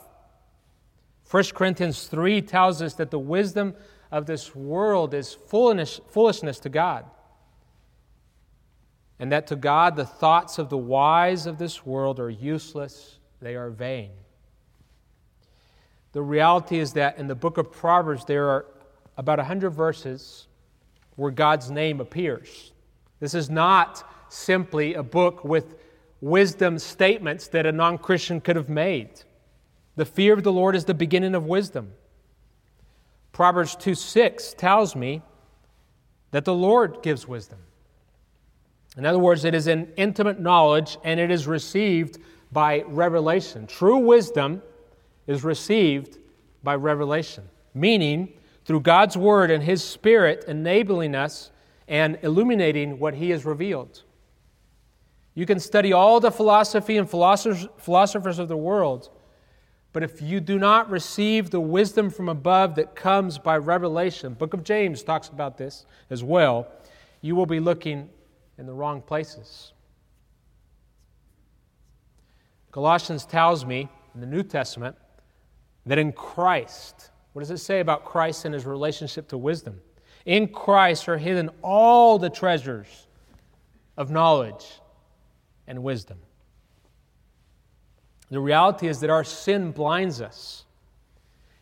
1 1.31 1.45
Corinthians 1.55 2.07
3 2.07 2.43
tells 2.43 2.81
us 2.81 2.95
that 2.95 3.11
the 3.11 3.19
wisdom 3.19 3.75
of 4.11 4.27
this 4.27 4.55
world 4.55 5.13
is 5.15 5.35
foolishness 5.35 6.59
to 6.61 6.69
God. 6.69 7.05
And 9.19 9.33
that 9.33 9.49
to 9.49 9.57
God, 9.57 9.97
the 9.97 10.07
thoughts 10.07 10.59
of 10.59 10.71
the 10.71 10.79
wise 10.79 11.47
of 11.47 11.59
this 11.59 11.85
world 11.85 12.21
are 12.21 12.31
useless, 12.31 13.19
they 13.41 13.57
are 13.57 13.71
vain. 13.71 14.11
The 16.13 16.23
reality 16.23 16.79
is 16.79 16.95
that 16.95 17.19
in 17.19 17.27
the 17.27 17.35
book 17.35 17.59
of 17.59 17.71
Proverbs, 17.71 18.25
there 18.25 18.49
are 18.49 18.67
about 19.17 19.39
100 19.39 19.71
verses 19.71 20.47
where 21.17 21.31
God's 21.31 21.71
name 21.71 22.01
appears. 22.01 22.73
This 23.21 23.35
is 23.35 23.51
not 23.51 24.09
simply 24.33 24.95
a 24.95 25.03
book 25.03 25.45
with 25.45 25.75
wisdom 26.21 26.79
statements 26.79 27.49
that 27.49 27.67
a 27.67 27.73
non 27.73 27.99
Christian 27.99 28.41
could 28.41 28.57
have 28.57 28.69
made. 28.69 29.11
The 29.97 30.05
fear 30.05 30.33
of 30.33 30.43
the 30.43 30.53
Lord 30.53 30.77
is 30.77 30.85
the 30.85 30.95
beginning 30.95 31.35
of 31.35 31.47
wisdom. 31.47 31.93
Proverbs 33.33 33.77
2 33.77 33.95
6 33.95 34.55
tells 34.55 34.97
me 34.97 35.23
that 36.31 36.45
the 36.45 36.55
Lord 36.55 37.03
gives 37.03 37.27
wisdom. 37.27 37.59
In 38.97 39.07
other 39.07 39.19
words, 39.19 39.45
it 39.45 39.55
is 39.55 39.67
an 39.67 39.93
intimate 39.97 40.41
knowledge 40.41 40.99
and 41.05 41.21
it 41.21 41.31
is 41.31 41.47
received 41.47 42.19
by 42.51 42.83
revelation. 42.87 43.67
True 43.67 43.99
wisdom 43.99 44.63
is 45.27 45.45
received 45.45 46.19
by 46.63 46.75
revelation, 46.75 47.45
meaning 47.75 48.33
through 48.65 48.81
God's 48.81 49.17
Word 49.17 49.51
and 49.51 49.63
His 49.63 49.85
Spirit 49.85 50.45
enabling 50.49 51.15
us 51.15 51.51
and 51.87 52.19
illuminating 52.23 52.99
what 52.99 53.15
He 53.15 53.31
has 53.31 53.45
revealed. 53.45 54.03
You 55.39 55.47
can 55.47 55.61
study 55.61 55.93
all 55.93 56.19
the 56.19 56.33
philosophy 56.33 56.97
and 56.97 57.09
philosophers 57.09 58.41
of 58.41 58.49
the 58.49 58.57
world, 58.57 59.09
but 59.93 60.03
if 60.03 60.21
you 60.21 60.41
do 60.41 60.59
not 60.59 60.91
receive 60.91 61.51
the 61.51 61.61
wisdom 61.61 62.11
from 62.11 62.29
above 62.29 62.75
that 62.75 62.97
comes 62.97 63.39
by 63.39 63.57
revelation, 63.59 64.35
book 64.35 64.53
of 64.53 64.65
James 64.65 65.05
talks 65.05 65.29
about 65.29 65.57
this 65.57 65.87
as 66.11 66.25
well, 66.25 66.67
you 67.21 67.37
will 67.37 67.47
be 67.47 67.61
looking 67.61 68.09
in 68.59 68.67
the 68.67 68.73
wrong 68.73 69.01
places. 69.01 69.75
Colossians 72.73 73.25
tells 73.25 73.65
me 73.65 73.89
in 74.17 74.21
the 74.21 74.27
New 74.27 74.43
Testament 74.43 74.97
that 75.87 75.99
in 75.99 76.11
Christ, 76.11 77.13
what 77.33 77.43
does 77.43 77.53
it 77.53 77.59
say 77.59 77.79
about 77.79 78.05
Christ 78.05 78.45
and 78.45 78.53
his 78.53 78.67
relationship 78.67 79.29
to 79.29 79.39
wisdom? 79.39 79.81
In 80.27 80.49
Christ 80.49 81.09
are 81.09 81.17
hidden 81.17 81.49
all 81.63 82.19
the 82.19 82.29
treasures 82.29 83.07
of 83.97 84.11
knowledge 84.11 84.81
and 85.69 85.85
wisdom. 85.85 86.19
The 88.31 88.41
reality 88.41 88.89
is 88.89 89.01
that 89.01 89.11
our 89.11 89.23
sin 89.23 89.71
blinds 89.71 90.21
us, 90.21 90.65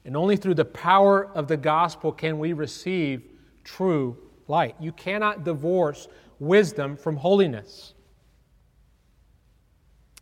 and 0.05 0.17
only 0.17 0.37
through 0.37 0.55
the 0.55 0.65
power 0.65 1.27
of 1.35 1.49
the 1.49 1.57
gospel 1.57 2.13
can 2.13 2.39
we 2.39 2.55
receive 2.55 3.23
true 3.65 4.17
light. 4.49 4.77
You 4.81 4.93
cannot 4.93 5.45
divorce 5.45 6.09
wisdom 6.39 6.97
from 6.97 7.17
holiness. 7.17 7.93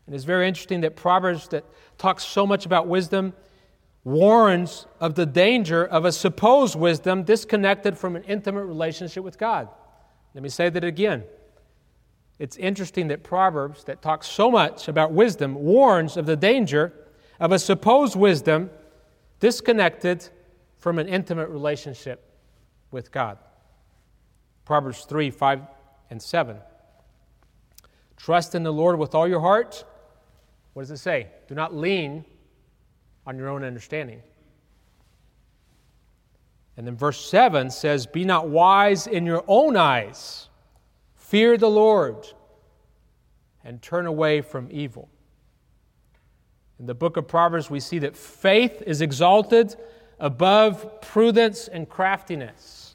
And 0.07 0.15
it's 0.15 0.25
very 0.25 0.49
interesting 0.49 0.81
that 0.83 0.97
Proverbs, 0.97 1.49
that 1.49 1.65
talks 1.97 2.25
so 2.25 2.47
much 2.47 2.67
about 2.67 2.89
wisdom, 2.89 3.33
warns 4.05 4.87
of 5.01 5.15
the 5.15 5.25
danger 5.25 5.85
of 5.85 6.05
a 6.05 6.13
supposed 6.13 6.77
wisdom 6.77 7.23
disconnected 7.23 7.97
from 7.97 8.17
an 8.17 8.25
intimate 8.25 8.65
relationship 8.65 9.25
with 9.25 9.39
God. 9.39 9.69
Let 10.35 10.43
me 10.43 10.51
say 10.51 10.69
that 10.69 10.85
again. 10.85 11.25
It's 12.45 12.59
interesting 12.59 13.09
that 13.09 13.23
Proverbs, 13.23 13.85
that 13.85 14.03
talks 14.03 14.27
so 14.27 14.51
much 14.51 14.89
about 14.89 15.13
wisdom, 15.13 15.55
warns 15.55 16.19
of 16.19 16.27
the 16.27 16.37
danger 16.37 16.93
of 17.41 17.53
a 17.53 17.59
supposed 17.59 18.17
wisdom 18.17 18.69
disconnected 19.41 20.29
from 20.77 20.99
an 20.99 21.09
intimate 21.09 21.49
relationship 21.49 22.23
with 22.91 23.11
God. 23.11 23.39
Proverbs 24.67 25.07
3 25.07 25.31
5 25.31 25.63
and 26.11 26.21
7. 26.21 26.59
Trust 28.19 28.55
in 28.55 28.63
the 28.63 28.75
Lord 28.75 28.99
with 28.99 29.15
all 29.15 29.27
your 29.27 29.41
heart. 29.41 29.83
What 30.75 30.83
does 30.83 30.91
it 30.91 30.99
say? 30.99 31.29
Do 31.49 31.55
not 31.55 31.75
lean 31.75 32.27
on 33.27 33.39
your 33.39 33.49
own 33.49 33.65
understanding. 33.65 34.21
And 36.77 36.87
then 36.87 36.99
verse 36.99 37.25
7 37.25 37.71
says, 37.71 38.05
Be 38.05 38.27
not 38.27 38.51
wise 38.51 39.07
in 39.07 39.25
your 39.25 39.45
own 39.49 39.79
eyes. 39.79 40.51
Fear 41.29 41.57
the 41.57 41.71
Lord 41.71 42.29
and 43.65 43.81
turn 43.81 44.05
away 44.05 44.43
from 44.43 44.69
evil. 44.71 45.09
In 46.79 46.85
the 46.85 46.95
book 46.95 47.17
of 47.17 47.27
Proverbs, 47.27 47.71
we 47.71 47.81
see 47.81 47.99
that 48.01 48.15
faith 48.15 48.83
is 48.87 49.01
exalted 49.01 49.75
above 50.21 51.01
prudence 51.01 51.67
and 51.67 51.89
craftiness. 51.89 52.95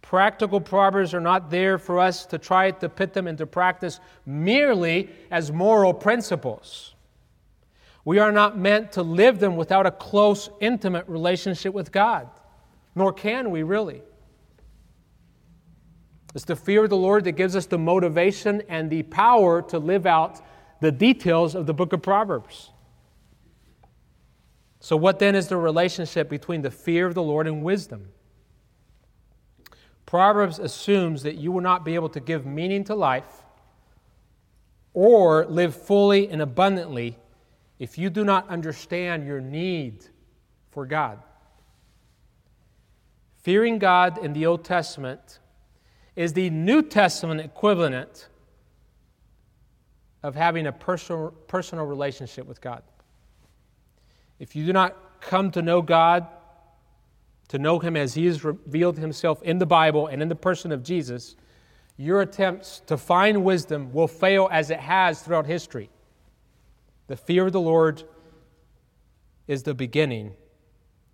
practical 0.00 0.60
proverbs 0.60 1.12
are 1.12 1.20
not 1.20 1.50
there 1.50 1.76
for 1.76 1.98
us 1.98 2.24
to 2.26 2.38
try 2.38 2.70
to 2.70 2.88
put 2.88 3.12
them 3.14 3.26
into 3.26 3.46
practice 3.46 4.00
merely 4.24 5.08
as 5.30 5.52
moral 5.52 5.92
principles. 5.92 6.94
We 8.04 8.18
are 8.20 8.32
not 8.32 8.56
meant 8.56 8.92
to 8.92 9.02
live 9.02 9.40
them 9.40 9.56
without 9.56 9.86
a 9.86 9.90
close, 9.90 10.50
intimate 10.60 11.08
relationship 11.08 11.74
with 11.74 11.92
God, 11.92 12.28
nor 12.94 13.12
can 13.12 13.50
we 13.50 13.64
really. 13.64 14.02
It's 16.34 16.44
the 16.44 16.56
fear 16.56 16.84
of 16.84 16.90
the 16.90 16.96
Lord 16.96 17.24
that 17.24 17.32
gives 17.32 17.56
us 17.56 17.66
the 17.66 17.78
motivation 17.78 18.62
and 18.68 18.88
the 18.88 19.02
power 19.02 19.62
to 19.62 19.78
live 19.78 20.06
out 20.06 20.40
the 20.80 20.92
details 20.92 21.54
of 21.54 21.66
the 21.66 21.74
book 21.74 21.92
of 21.92 22.02
Proverbs. 22.02 22.70
So, 24.78 24.96
what 24.96 25.18
then 25.18 25.34
is 25.34 25.48
the 25.48 25.56
relationship 25.56 26.30
between 26.30 26.62
the 26.62 26.70
fear 26.70 27.06
of 27.06 27.14
the 27.14 27.22
Lord 27.22 27.46
and 27.46 27.62
wisdom? 27.62 28.08
Proverbs 30.06 30.58
assumes 30.58 31.22
that 31.22 31.36
you 31.36 31.52
will 31.52 31.60
not 31.60 31.84
be 31.84 31.94
able 31.94 32.08
to 32.10 32.20
give 32.20 32.46
meaning 32.46 32.84
to 32.84 32.94
life 32.94 33.44
or 34.94 35.46
live 35.46 35.74
fully 35.74 36.28
and 36.28 36.40
abundantly 36.40 37.16
if 37.78 37.98
you 37.98 38.10
do 38.10 38.24
not 38.24 38.48
understand 38.48 39.26
your 39.26 39.40
need 39.40 40.06
for 40.70 40.86
God. 40.86 41.18
Fearing 43.42 43.78
God 43.78 44.18
in 44.18 44.32
the 44.32 44.46
Old 44.46 44.64
Testament 44.64 45.39
is 46.16 46.32
the 46.32 46.50
New 46.50 46.82
Testament 46.82 47.40
equivalent 47.40 48.28
of 50.22 50.34
having 50.34 50.66
a 50.66 50.72
personal, 50.72 51.30
personal 51.46 51.86
relationship 51.86 52.46
with 52.46 52.60
God. 52.60 52.82
If 54.38 54.54
you 54.54 54.66
do 54.66 54.72
not 54.72 55.20
come 55.20 55.50
to 55.52 55.62
know 55.62 55.82
God, 55.82 56.26
to 57.48 57.58
know 57.58 57.78
Him 57.78 57.96
as 57.96 58.14
He 58.14 58.26
has 58.26 58.44
revealed 58.44 58.98
Himself 58.98 59.42
in 59.42 59.58
the 59.58 59.66
Bible 59.66 60.06
and 60.06 60.22
in 60.22 60.28
the 60.28 60.36
person 60.36 60.72
of 60.72 60.82
Jesus, 60.82 61.36
your 61.96 62.22
attempts 62.22 62.80
to 62.86 62.96
find 62.96 63.44
wisdom 63.44 63.92
will 63.92 64.08
fail 64.08 64.48
as 64.50 64.70
it 64.70 64.80
has 64.80 65.20
throughout 65.20 65.46
history. 65.46 65.90
The 67.08 67.16
fear 67.16 67.46
of 67.46 67.52
the 67.52 67.60
Lord 67.60 68.04
is 69.46 69.64
the 69.64 69.74
beginning 69.74 70.32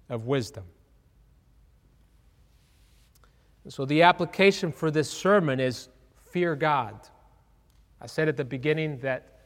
of 0.09 0.27
wisdom. 0.27 0.65
So, 3.69 3.85
the 3.85 4.03
application 4.03 4.71
for 4.71 4.91
this 4.91 5.11
sermon 5.11 5.59
is 5.59 5.89
fear 6.31 6.55
God. 6.55 7.01
I 8.01 8.07
said 8.07 8.29
at 8.29 8.37
the 8.37 8.45
beginning 8.45 8.99
that 9.01 9.41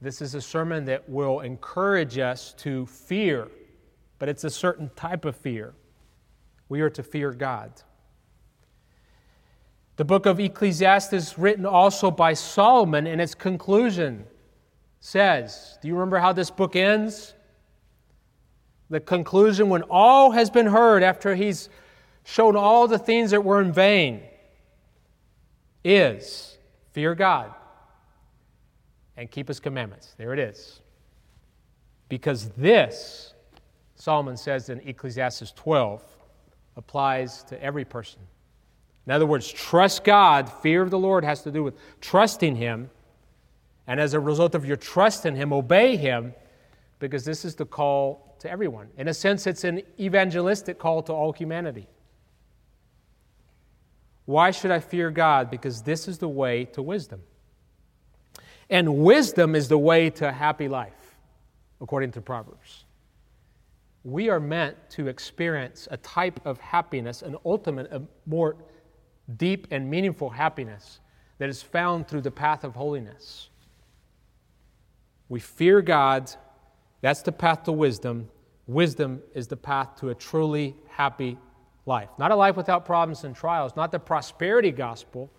this 0.00 0.22
is 0.22 0.34
a 0.34 0.40
sermon 0.40 0.86
that 0.86 1.08
will 1.08 1.40
encourage 1.40 2.18
us 2.18 2.54
to 2.58 2.86
fear, 2.86 3.48
but 4.18 4.28
it's 4.28 4.44
a 4.44 4.50
certain 4.50 4.90
type 4.96 5.24
of 5.24 5.36
fear. 5.36 5.74
We 6.68 6.80
are 6.80 6.90
to 6.90 7.02
fear 7.02 7.32
God. 7.32 7.82
The 9.96 10.04
book 10.04 10.26
of 10.26 10.40
Ecclesiastes, 10.40 11.38
written 11.38 11.66
also 11.66 12.10
by 12.10 12.32
Solomon, 12.32 13.06
in 13.06 13.20
its 13.20 13.34
conclusion, 13.34 14.24
says 15.00 15.78
Do 15.82 15.88
you 15.88 15.94
remember 15.94 16.18
how 16.18 16.32
this 16.32 16.50
book 16.50 16.76
ends? 16.76 17.34
The 18.88 19.00
conclusion 19.00 19.68
when 19.68 19.82
all 19.82 20.30
has 20.30 20.50
been 20.50 20.66
heard 20.66 21.02
after 21.02 21.34
he's 21.34 21.68
shown 22.24 22.56
all 22.56 22.88
the 22.88 22.98
things 22.98 23.30
that 23.30 23.44
were 23.44 23.60
in 23.60 23.72
vain 23.72 24.22
is 25.84 26.56
fear 26.92 27.14
God 27.14 27.54
and 29.16 29.30
keep 29.30 29.48
his 29.48 29.60
commandments. 29.60 30.14
There 30.16 30.32
it 30.32 30.38
is. 30.38 30.80
Because 32.08 32.50
this, 32.50 33.34
Solomon 33.94 34.36
says 34.36 34.70
in 34.70 34.80
Ecclesiastes 34.80 35.52
12, 35.52 36.02
applies 36.76 37.44
to 37.44 37.62
every 37.62 37.84
person. 37.84 38.20
In 39.06 39.12
other 39.12 39.26
words, 39.26 39.50
trust 39.50 40.02
God, 40.02 40.50
fear 40.50 40.82
of 40.82 40.90
the 40.90 40.98
Lord 40.98 41.24
has 41.24 41.42
to 41.42 41.50
do 41.50 41.62
with 41.62 41.74
trusting 42.00 42.56
Him. 42.56 42.90
And 43.86 44.00
as 44.00 44.14
a 44.14 44.20
result 44.20 44.54
of 44.54 44.64
your 44.64 44.76
trust 44.76 45.26
in 45.26 45.36
Him, 45.36 45.52
obey 45.52 45.96
Him, 45.96 46.34
because 46.98 47.24
this 47.24 47.44
is 47.44 47.54
the 47.54 47.66
call 47.66 48.36
to 48.40 48.50
everyone. 48.50 48.88
In 48.96 49.08
a 49.08 49.14
sense, 49.14 49.46
it's 49.46 49.64
an 49.64 49.82
evangelistic 50.00 50.78
call 50.78 51.02
to 51.02 51.12
all 51.12 51.32
humanity. 51.32 51.86
Why 54.26 54.50
should 54.50 54.70
I 54.70 54.80
fear 54.80 55.10
God? 55.10 55.50
Because 55.50 55.82
this 55.82 56.08
is 56.08 56.18
the 56.18 56.28
way 56.28 56.64
to 56.66 56.82
wisdom. 56.82 57.22
And 58.70 58.98
wisdom 58.98 59.54
is 59.54 59.68
the 59.68 59.78
way 59.78 60.10
to 60.10 60.28
a 60.28 60.32
happy 60.32 60.68
life, 60.68 61.16
according 61.80 62.12
to 62.12 62.20
Proverbs. 62.20 62.84
We 64.02 64.28
are 64.30 64.40
meant 64.40 64.76
to 64.90 65.08
experience 65.08 65.88
a 65.90 65.96
type 65.98 66.40
of 66.46 66.58
happiness, 66.60 67.22
an 67.22 67.36
ultimate, 67.44 67.92
a 67.92 68.02
more 68.26 68.56
deep 69.36 69.66
and 69.70 69.90
meaningful 69.90 70.30
happiness 70.30 71.00
that 71.38 71.48
is 71.48 71.62
found 71.62 72.08
through 72.08 72.20
the 72.22 72.30
path 72.30 72.64
of 72.64 72.74
holiness. 72.74 73.48
We 75.28 75.40
fear 75.40 75.82
God, 75.82 76.30
that's 77.00 77.22
the 77.22 77.32
path 77.32 77.64
to 77.64 77.72
wisdom. 77.72 78.28
Wisdom 78.66 79.22
is 79.34 79.46
the 79.46 79.56
path 79.56 79.96
to 79.96 80.10
a 80.10 80.14
truly 80.14 80.76
happy 80.88 81.38
life. 81.86 82.08
Not 82.18 82.30
a 82.30 82.36
life 82.36 82.56
without 82.56 82.84
problems 82.84 83.24
and 83.24 83.34
trials, 83.34 83.76
not 83.76 83.92
the 83.92 83.98
prosperity 83.98 84.70
gospel 84.70 85.30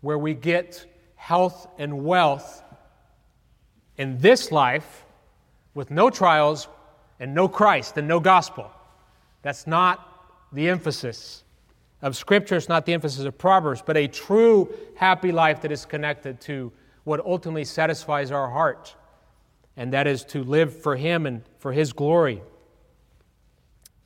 where 0.00 0.18
we 0.18 0.34
get 0.34 0.86
health 1.16 1.68
and 1.78 2.04
wealth 2.04 2.62
in 3.96 4.18
this 4.18 4.50
life 4.50 5.04
with 5.74 5.90
no 5.90 6.10
trials 6.10 6.68
and 7.20 7.34
no 7.34 7.48
Christ 7.48 7.96
and 7.96 8.08
no 8.08 8.20
gospel. 8.20 8.70
That's 9.42 9.66
not 9.66 10.08
the 10.52 10.68
emphasis 10.68 11.44
of 12.02 12.16
Scripture, 12.16 12.56
it's 12.56 12.68
not 12.68 12.84
the 12.84 12.92
emphasis 12.92 13.24
of 13.24 13.38
Proverbs, 13.38 13.82
but 13.84 13.96
a 13.96 14.08
true 14.08 14.74
happy 14.96 15.30
life 15.30 15.62
that 15.62 15.70
is 15.70 15.86
connected 15.86 16.40
to 16.42 16.72
what 17.04 17.24
ultimately 17.24 17.64
satisfies 17.64 18.32
our 18.32 18.50
heart, 18.50 18.94
and 19.76 19.92
that 19.92 20.08
is 20.08 20.24
to 20.24 20.42
live 20.42 20.74
for 20.82 20.96
Him 20.96 21.26
and 21.26 21.42
for 21.58 21.72
His 21.72 21.92
glory. 21.92 22.42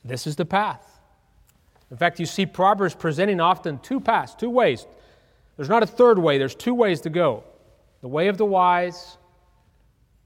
This 0.05 0.27
is 0.27 0.35
the 0.35 0.45
path. 0.45 0.86
In 1.89 1.97
fact, 1.97 2.19
you 2.19 2.25
see 2.25 2.45
Proverbs 2.45 2.95
presenting 2.95 3.39
often 3.39 3.79
two 3.79 3.99
paths, 3.99 4.35
two 4.35 4.49
ways. 4.49 4.85
There's 5.55 5.69
not 5.69 5.83
a 5.83 5.87
third 5.87 6.19
way, 6.19 6.37
there's 6.37 6.55
two 6.55 6.73
ways 6.73 7.01
to 7.01 7.09
go 7.09 7.43
the 8.01 8.07
way 8.07 8.27
of 8.27 8.37
the 8.37 8.45
wise 8.45 9.17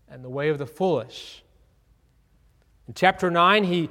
and 0.09 0.23
the 0.23 0.29
way 0.29 0.49
of 0.49 0.57
the 0.57 0.65
foolish. 0.65 1.41
In 2.87 2.93
chapter 2.93 3.31
9, 3.31 3.63
he, 3.63 3.89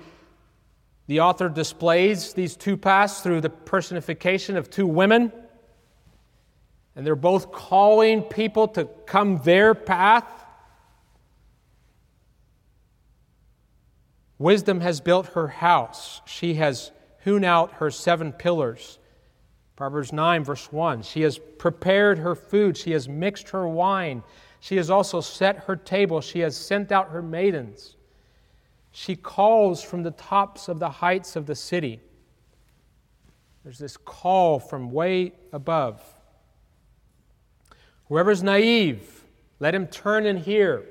the 1.07 1.21
author 1.21 1.49
displays 1.49 2.35
these 2.35 2.57
two 2.57 2.77
paths 2.77 3.21
through 3.21 3.41
the 3.41 3.49
personification 3.49 4.59
of 4.59 4.69
two 4.69 4.87
women. 4.87 5.33
And 6.95 7.07
they're 7.07 7.17
both 7.17 7.53
calling 7.53 8.23
people 8.23 8.69
to 8.69 8.85
come 9.07 9.39
their 9.39 9.75
path. 9.75 10.27
Wisdom 14.39 14.81
has 14.83 15.01
built 15.01 15.29
her 15.29 15.49
house. 15.49 16.21
She 16.27 16.55
has 16.55 16.93
hewn 17.25 17.45
out 17.45 17.73
her 17.75 17.91
seven 17.91 18.33
pillars. 18.33 18.99
Proverbs 19.77 20.13
9, 20.13 20.45
verse 20.45 20.71
1. 20.71 21.03
She 21.03 21.23
has 21.23 21.39
prepared 21.39 22.19
her 22.19 22.35
food. 22.35 22.77
She 22.77 22.93
has 22.93 23.09
mixed 23.09 23.49
her 23.51 23.67
wine. 23.67 24.23
She 24.61 24.77
has 24.77 24.91
also 24.91 25.21
set 25.21 25.57
her 25.65 25.77
table. 25.77 26.21
She 26.21 26.41
has 26.41 26.57
sent 26.57 26.93
out 26.93 27.11
her 27.11 27.23
maidens. 27.23 27.97
She 28.93 29.17
calls 29.17 29.83
from 29.83 30.03
the 30.03 30.11
tops 30.11 30.69
of 30.69 30.79
the 30.79 30.91
heights 30.91 31.37
of 31.37 31.47
the 31.47 31.55
city. 31.55 32.01
There's 33.65 33.79
this 33.79 33.97
call 33.97 34.59
from 34.59 34.91
way 34.91 35.33
above. 35.53 36.03
Whoever's 38.09 38.43
naive, 38.43 39.25
let 39.61 39.75
him 39.75 39.87
turn 39.87 40.27
and 40.27 40.39
hear. 40.39 40.85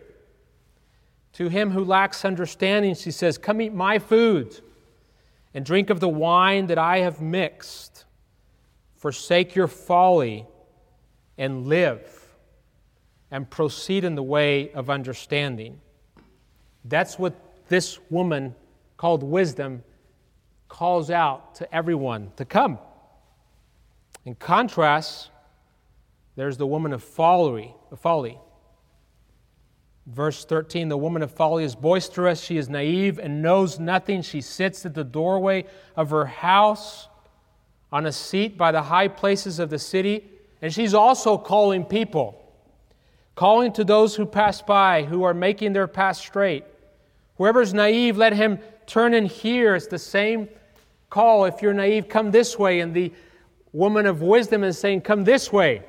To 1.34 1.50
him 1.50 1.72
who 1.72 1.84
lacks 1.84 2.26
understanding, 2.26 2.96
she 2.96 3.12
says, 3.12 3.38
Come 3.38 3.62
eat 3.62 3.74
my 3.74 4.00
food 4.00 4.62
and 5.54 5.66
drink 5.66 5.90
of 5.90 6.00
the 6.00 6.10
wine 6.10 6.68
that 6.68 6.78
I 6.78 7.00
have 7.00 7.22
mixed. 7.22 8.06
Forsake 8.96 9.56
your 9.56 9.68
folly 9.68 10.46
and 11.38 11.68
live 11.68 12.36
and 13.32 13.50
proceed 13.50 14.04
in 14.04 14.16
the 14.16 14.24
way 14.24 14.72
of 14.72 14.90
understanding. 14.90 15.80
That's 16.86 17.18
what 17.18 17.34
this 17.68 18.00
woman 18.10 18.56
called 18.98 19.24
wisdom 19.24 19.84
calls 20.68 21.10
out 21.10 21.56
to 21.56 21.74
everyone 21.74 22.32
to 22.36 22.46
come. 22.46 22.78
In 24.26 24.36
contrast, 24.36 25.30
there's 26.36 26.58
the 26.58 26.68
woman 26.68 26.94
of 26.94 27.04
folly, 27.04 27.74
of 27.92 28.00
folly. 28.00 28.38
Verse 30.14 30.46
13 30.46 30.90
The 30.90 30.98
woman 30.98 31.22
of 31.22 31.32
folly 31.32 31.64
is 31.64 31.76
boisterous, 31.76 32.42
she 32.42 32.58
is 32.58 32.70
naive 32.70 33.20
and 33.20 33.42
knows 33.42 33.80
nothing. 33.80 34.22
She 34.22 34.42
sits 34.42 34.86
at 34.86 34.94
the 34.94 35.04
doorway 35.04 35.66
of 35.96 36.10
her 36.10 36.26
house 36.26 37.08
on 37.92 38.06
a 38.06 38.12
seat 38.12 38.58
by 38.58 38.72
the 38.72 38.82
high 38.82 39.08
places 39.08 39.60
of 39.60 39.70
the 39.70 39.80
city, 39.80 40.30
and 40.62 40.74
she's 40.74 40.94
also 40.94 41.38
calling 41.38 41.86
people 41.86 42.40
calling 43.40 43.72
to 43.72 43.86
those 43.86 44.18
who 44.18 44.26
pass 44.26 44.62
by, 44.62 45.02
who 45.02 45.24
are 45.24 45.34
making 45.34 45.72
their 45.72 45.88
path 45.88 46.18
straight. 46.18 46.66
Whoever's 47.38 47.74
naive, 47.74 48.18
let 48.18 48.34
him 48.34 48.60
turn 48.86 49.14
and 49.14 49.26
hear. 49.26 49.76
It's 49.76 49.88
the 49.88 49.98
same 49.98 50.50
call. 51.10 51.46
If 51.46 51.62
you're 51.62 51.74
naive, 51.74 52.10
come 52.10 52.32
this 52.32 52.60
way. 52.60 52.82
And 52.82 52.94
the 52.94 53.14
woman 53.72 54.06
of 54.06 54.22
wisdom 54.22 54.66
is 54.66 54.78
saying, 54.78 55.02
Come 55.02 55.24
this 55.24 55.54
way. 55.54 55.84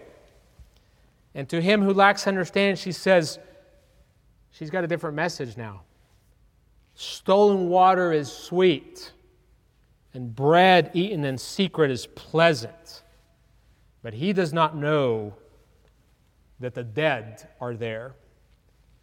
And 1.35 1.49
to 1.49 1.61
him 1.61 1.83
who 1.83 1.93
lacks 1.93 2.29
understanding, 2.29 2.77
she 2.77 2.93
says, 2.93 3.41
She's 4.51 4.71
got 4.71 4.85
a 4.85 4.87
different 4.87 5.17
message 5.17 5.57
now. 5.57 5.83
Stolen 6.95 7.69
water 7.69 8.13
is 8.13 8.31
sweet, 8.31 9.13
and 10.13 10.35
bread 10.35 10.91
eaten 10.93 11.25
in 11.25 11.39
secret 11.39 11.91
is 11.91 12.07
pleasant. 12.07 13.03
But 14.03 14.15
he 14.15 14.33
does 14.33 14.53
not 14.53 14.77
know 14.77 15.35
that 16.59 16.75
the 16.75 16.83
dead 16.83 17.49
are 17.61 17.75
there, 17.75 18.15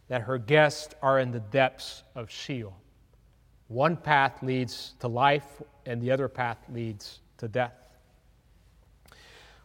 that 0.08 0.22
her 0.22 0.38
guests 0.38 0.94
are 1.02 1.18
in 1.18 1.32
the 1.32 1.40
depths 1.40 2.02
of 2.14 2.30
Sheol. 2.30 2.76
One 3.68 3.96
path 3.96 4.42
leads 4.42 4.94
to 5.00 5.08
life, 5.08 5.60
and 5.86 6.00
the 6.00 6.10
other 6.10 6.28
path 6.28 6.58
leads 6.72 7.20
to 7.38 7.48
death. 7.48 7.74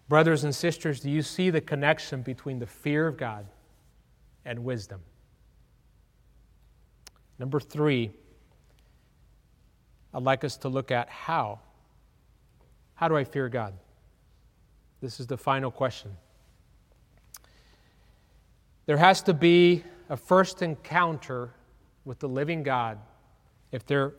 Brothers 0.10 0.44
and 0.44 0.54
sisters, 0.54 1.00
do 1.00 1.10
you 1.10 1.22
see 1.22 1.50
the 1.50 1.62
connection 1.62 2.22
between 2.22 2.60
the 2.60 2.68
fear 2.68 3.08
of 3.08 3.18
God 3.18 3.46
and 4.44 4.64
wisdom? 4.64 5.02
Number 7.44 7.60
three, 7.60 8.10
I'd 10.14 10.24
like 10.24 10.46
us 10.46 10.56
to 10.60 10.70
look 10.70 10.92
at 10.92 11.10
how. 11.10 11.60
How 12.94 13.10
do 13.10 13.18
I 13.18 13.26
fear 13.26 13.50
God? 13.50 13.74
This 15.02 15.20
is 15.20 15.28
the 15.28 15.36
final 15.36 15.70
question. 15.70 16.16
There 18.86 18.96
has 18.96 19.22
to 19.24 19.34
be 19.34 19.84
a 20.08 20.16
first 20.16 20.62
encounter 20.62 21.54
with 22.06 22.20
the 22.20 22.30
living 22.30 22.64
God 22.64 22.98
if 23.74 23.86
there 23.86 24.14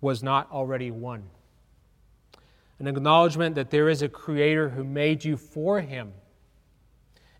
was 0.00 0.22
not 0.22 0.48
already 0.52 0.92
one. 0.92 1.24
An 2.78 2.86
acknowledgement 2.86 3.56
that 3.56 3.70
there 3.70 3.88
is 3.88 4.02
a 4.02 4.08
Creator 4.08 4.68
who 4.68 4.84
made 4.84 5.24
you 5.24 5.36
for 5.36 5.80
Him, 5.80 6.12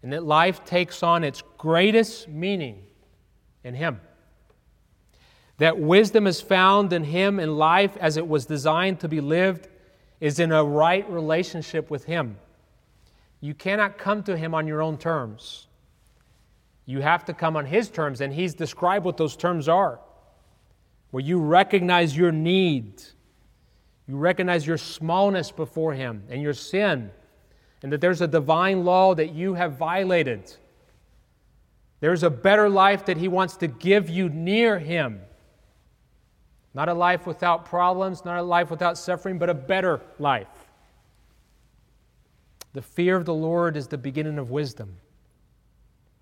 and 0.02 0.12
that 0.12 0.24
life 0.24 0.64
takes 0.64 1.04
on 1.04 1.22
its 1.22 1.44
greatest 1.58 2.26
meaning 2.26 2.82
in 3.62 3.74
Him. 3.74 4.00
That 5.58 5.78
wisdom 5.78 6.26
is 6.26 6.40
found 6.40 6.92
in 6.92 7.04
Him, 7.04 7.38
and 7.40 7.56
life 7.56 7.96
as 7.98 8.16
it 8.16 8.28
was 8.28 8.46
designed 8.46 9.00
to 9.00 9.08
be 9.08 9.20
lived 9.20 9.68
is 10.20 10.38
in 10.38 10.52
a 10.52 10.64
right 10.64 11.08
relationship 11.10 11.90
with 11.90 12.04
Him. 12.04 12.36
You 13.40 13.54
cannot 13.54 13.98
come 13.98 14.22
to 14.24 14.36
Him 14.36 14.54
on 14.54 14.66
your 14.66 14.82
own 14.82 14.98
terms. 14.98 15.66
You 16.84 17.00
have 17.00 17.24
to 17.26 17.34
come 17.34 17.56
on 17.56 17.64
His 17.66 17.88
terms, 17.88 18.20
and 18.20 18.32
He's 18.32 18.54
described 18.54 19.04
what 19.04 19.16
those 19.16 19.36
terms 19.36 19.68
are. 19.68 19.98
Where 21.10 21.22
you 21.22 21.38
recognize 21.38 22.16
your 22.16 22.32
need, 22.32 23.02
you 24.06 24.16
recognize 24.16 24.66
your 24.66 24.78
smallness 24.78 25.50
before 25.50 25.94
Him 25.94 26.24
and 26.28 26.42
your 26.42 26.54
sin, 26.54 27.10
and 27.82 27.92
that 27.92 28.00
there's 28.00 28.20
a 28.20 28.28
divine 28.28 28.84
law 28.84 29.14
that 29.14 29.32
you 29.32 29.54
have 29.54 29.76
violated. 29.76 30.54
There's 32.00 32.22
a 32.22 32.30
better 32.30 32.68
life 32.68 33.06
that 33.06 33.16
He 33.16 33.28
wants 33.28 33.56
to 33.58 33.68
give 33.68 34.10
you 34.10 34.28
near 34.28 34.78
Him. 34.78 35.20
Not 36.76 36.90
a 36.90 36.94
life 36.94 37.26
without 37.26 37.64
problems, 37.64 38.26
not 38.26 38.36
a 38.36 38.42
life 38.42 38.70
without 38.70 38.98
suffering, 38.98 39.38
but 39.38 39.48
a 39.48 39.54
better 39.54 40.02
life. 40.18 40.68
The 42.74 42.82
fear 42.82 43.16
of 43.16 43.24
the 43.24 43.32
Lord 43.32 43.78
is 43.78 43.86
the 43.88 43.96
beginning 43.96 44.38
of 44.38 44.50
wisdom. 44.50 44.94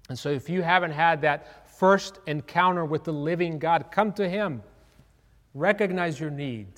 And 0.08 0.16
so, 0.16 0.28
if 0.28 0.48
you 0.48 0.62
haven't 0.62 0.92
had 0.92 1.22
that 1.22 1.68
first 1.76 2.20
encounter 2.28 2.84
with 2.84 3.02
the 3.02 3.12
living 3.12 3.58
God, 3.58 3.86
come 3.90 4.12
to 4.12 4.28
Him. 4.28 4.62
Recognize 5.54 6.20
your 6.20 6.30
need. 6.30 6.68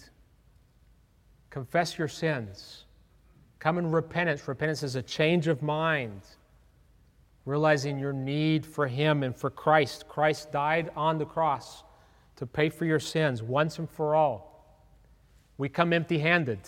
Confess 1.50 1.98
your 1.98 2.08
sins. 2.08 2.86
Come 3.58 3.76
in 3.76 3.92
repentance. 3.92 4.48
Repentance 4.48 4.84
is 4.84 4.96
a 4.96 5.02
change 5.02 5.48
of 5.48 5.62
mind, 5.62 6.22
realizing 7.44 7.98
your 7.98 8.14
need 8.14 8.64
for 8.64 8.86
Him 8.86 9.22
and 9.22 9.36
for 9.36 9.50
Christ. 9.50 10.08
Christ 10.08 10.50
died 10.50 10.90
on 10.96 11.18
the 11.18 11.26
cross 11.26 11.82
to 12.36 12.46
pay 12.46 12.68
for 12.68 12.84
your 12.84 13.00
sins 13.00 13.42
once 13.42 13.78
and 13.78 13.88
for 13.90 14.14
all. 14.14 14.56
We 15.58 15.68
come 15.68 15.92
empty 15.92 16.18
handed. 16.18 16.60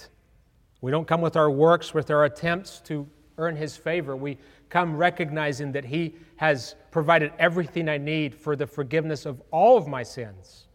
We 0.80 0.90
don't 0.90 1.06
come 1.06 1.20
with 1.20 1.36
our 1.36 1.50
works, 1.50 1.92
with 1.92 2.10
our 2.10 2.24
attempts 2.24 2.80
to 2.82 3.06
earn 3.36 3.56
His 3.56 3.76
favor. 3.76 4.16
We 4.16 4.38
come 4.68 4.96
recognizing 4.96 5.72
that 5.72 5.84
He 5.84 6.16
has 6.36 6.74
provided 6.90 7.32
everything 7.38 7.88
I 7.88 7.98
need 7.98 8.34
for 8.34 8.56
the 8.56 8.66
forgiveness 8.66 9.26
of 9.26 9.42
all 9.50 9.76
of 9.76 9.86
my 9.86 10.02
sins. 10.02 10.66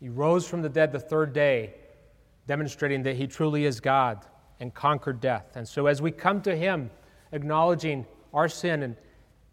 He 0.00 0.08
rose 0.08 0.46
from 0.46 0.62
the 0.62 0.68
dead 0.68 0.92
the 0.92 1.00
third 1.00 1.32
day, 1.32 1.74
demonstrating 2.46 3.02
that 3.04 3.16
He 3.16 3.26
truly 3.26 3.64
is 3.64 3.80
God 3.80 4.24
and 4.60 4.72
conquered 4.72 5.20
death. 5.20 5.56
And 5.56 5.66
so, 5.66 5.86
as 5.86 6.00
we 6.00 6.10
come 6.10 6.40
to 6.42 6.54
Him, 6.54 6.90
acknowledging 7.32 8.06
our 8.32 8.48
sin 8.48 8.82
and 8.82 8.96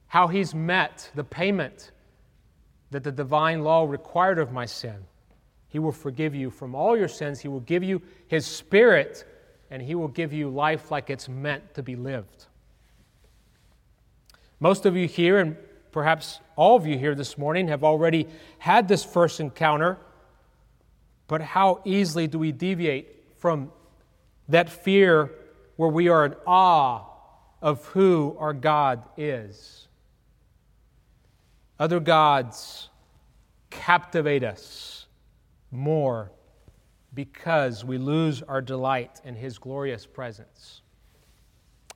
how 0.07 0.27
He's 0.27 0.53
met 0.53 1.09
the 1.15 1.23
payment 1.23 1.91
that 2.91 3.03
the 3.03 3.11
divine 3.11 3.63
law 3.63 3.85
required 3.85 4.37
of 4.37 4.51
my 4.51 4.65
sin, 4.65 5.05
He 5.69 5.79
will 5.79 5.91
forgive 5.91 6.35
you 6.35 6.49
from 6.49 6.75
all 6.75 6.97
your 6.97 7.07
sins. 7.07 7.39
He 7.39 7.47
will 7.47 7.61
give 7.61 7.83
you 7.83 8.01
His 8.27 8.45
Spirit, 8.45 9.25
and 9.71 9.81
He 9.81 9.95
will 9.95 10.09
give 10.09 10.33
you 10.33 10.49
life 10.49 10.91
like 10.91 11.09
it's 11.09 11.27
meant 11.27 11.73
to 11.75 11.83
be 11.83 11.95
lived. 11.95 12.45
Most 14.59 14.85
of 14.85 14.95
you 14.95 15.07
here, 15.07 15.39
and 15.39 15.57
perhaps 15.91 16.39
all 16.55 16.75
of 16.75 16.85
you 16.85 16.97
here 16.97 17.15
this 17.15 17.37
morning, 17.37 17.69
have 17.69 17.83
already 17.83 18.27
had 18.59 18.87
this 18.87 19.03
first 19.03 19.39
encounter, 19.39 19.97
but 21.27 21.41
how 21.41 21.81
easily 21.85 22.27
do 22.27 22.37
we 22.37 22.51
deviate 22.51 23.07
from 23.37 23.71
that 24.49 24.69
fear 24.69 25.31
where 25.77 25.89
we 25.89 26.09
are 26.09 26.25
in 26.25 26.35
awe 26.45 27.05
of 27.61 27.85
who 27.85 28.35
our 28.37 28.53
God 28.53 29.03
is? 29.17 29.87
Other 31.81 31.99
gods 31.99 32.89
captivate 33.71 34.43
us 34.43 35.07
more 35.71 36.31
because 37.15 37.83
we 37.83 37.97
lose 37.97 38.43
our 38.43 38.61
delight 38.61 39.19
in 39.25 39.33
His 39.33 39.57
glorious 39.57 40.05
presence. 40.05 40.83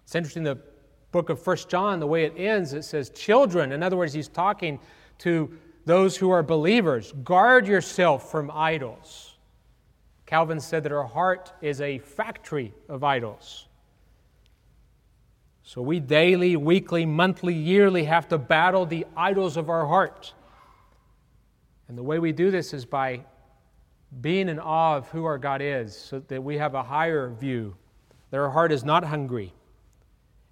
It's 0.02 0.15
interesting 0.15 0.41
the 0.41 0.58
book 1.12 1.30
of 1.30 1.39
First 1.39 1.69
John, 1.69 2.00
the 2.00 2.08
way 2.08 2.26
it 2.26 2.34
ends, 2.36 2.74
it 2.74 2.82
says, 2.82 3.12
Children. 3.12 3.71
In 3.71 3.84
other 3.84 3.95
words, 3.95 4.12
he's 4.12 4.28
talking 4.28 4.80
to 5.19 5.56
those 5.86 6.17
who 6.17 6.32
are 6.32 6.41
believers. 6.41 7.13
Guard 7.24 7.67
yourself 7.67 8.32
from 8.32 8.50
idols. 8.50 9.36
Calvin 10.26 10.60
said 10.60 10.82
that 10.82 10.93
our 10.93 11.06
heart 11.06 11.54
is 11.62 11.80
a 11.80 12.00
factory 12.00 12.74
of 12.89 13.04
idols. 13.04 13.64
So 15.67 15.82
we 15.82 15.99
daily, 15.99 16.56
weekly, 16.56 17.08
monthly, 17.08 17.56
yearly 17.56 18.04
have 18.04 18.28
to 18.28 18.38
battle 18.38 18.86
the 18.86 19.08
idols 19.17 19.58
of 19.58 19.67
our 19.67 19.88
heart. 19.88 20.32
And 21.88 21.97
the 21.97 22.04
way 22.04 22.19
we 22.19 22.34
do 22.34 22.51
this 22.51 22.71
is 22.71 22.86
by 22.86 23.25
being 24.21 24.47
in 24.47 24.60
awe 24.60 24.95
of 24.97 25.10
who 25.10 25.25
our 25.25 25.39
God 25.39 25.63
is, 25.63 25.97
so 25.97 26.19
that 26.19 26.43
we 26.43 26.60
have 26.60 26.75
a 26.75 26.84
higher 26.84 27.32
view, 27.32 27.75
that 28.30 28.38
our 28.38 28.51
heart 28.51 28.71
is 28.71 28.84
not 28.84 29.04
hungry 29.04 29.54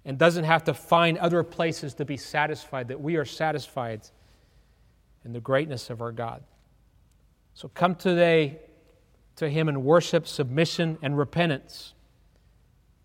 and 0.04 0.18
doesn't 0.18 0.44
have 0.44 0.64
to 0.64 0.74
find 0.74 1.16
other 1.18 1.44
places 1.44 1.94
to 1.94 2.04
be 2.04 2.16
satisfied, 2.16 2.88
that 2.88 3.00
we 3.00 3.14
are 3.14 3.24
satisfied 3.24 4.00
in 5.24 5.32
the 5.32 5.40
greatness 5.40 5.90
of 5.90 6.02
our 6.02 6.10
God. 6.10 6.42
So 7.54 7.68
come 7.68 7.94
today 7.94 8.58
to 9.36 9.48
Him 9.48 9.68
in 9.68 9.84
worship, 9.84 10.26
submission, 10.26 10.98
and 11.02 11.16
repentance, 11.16 11.94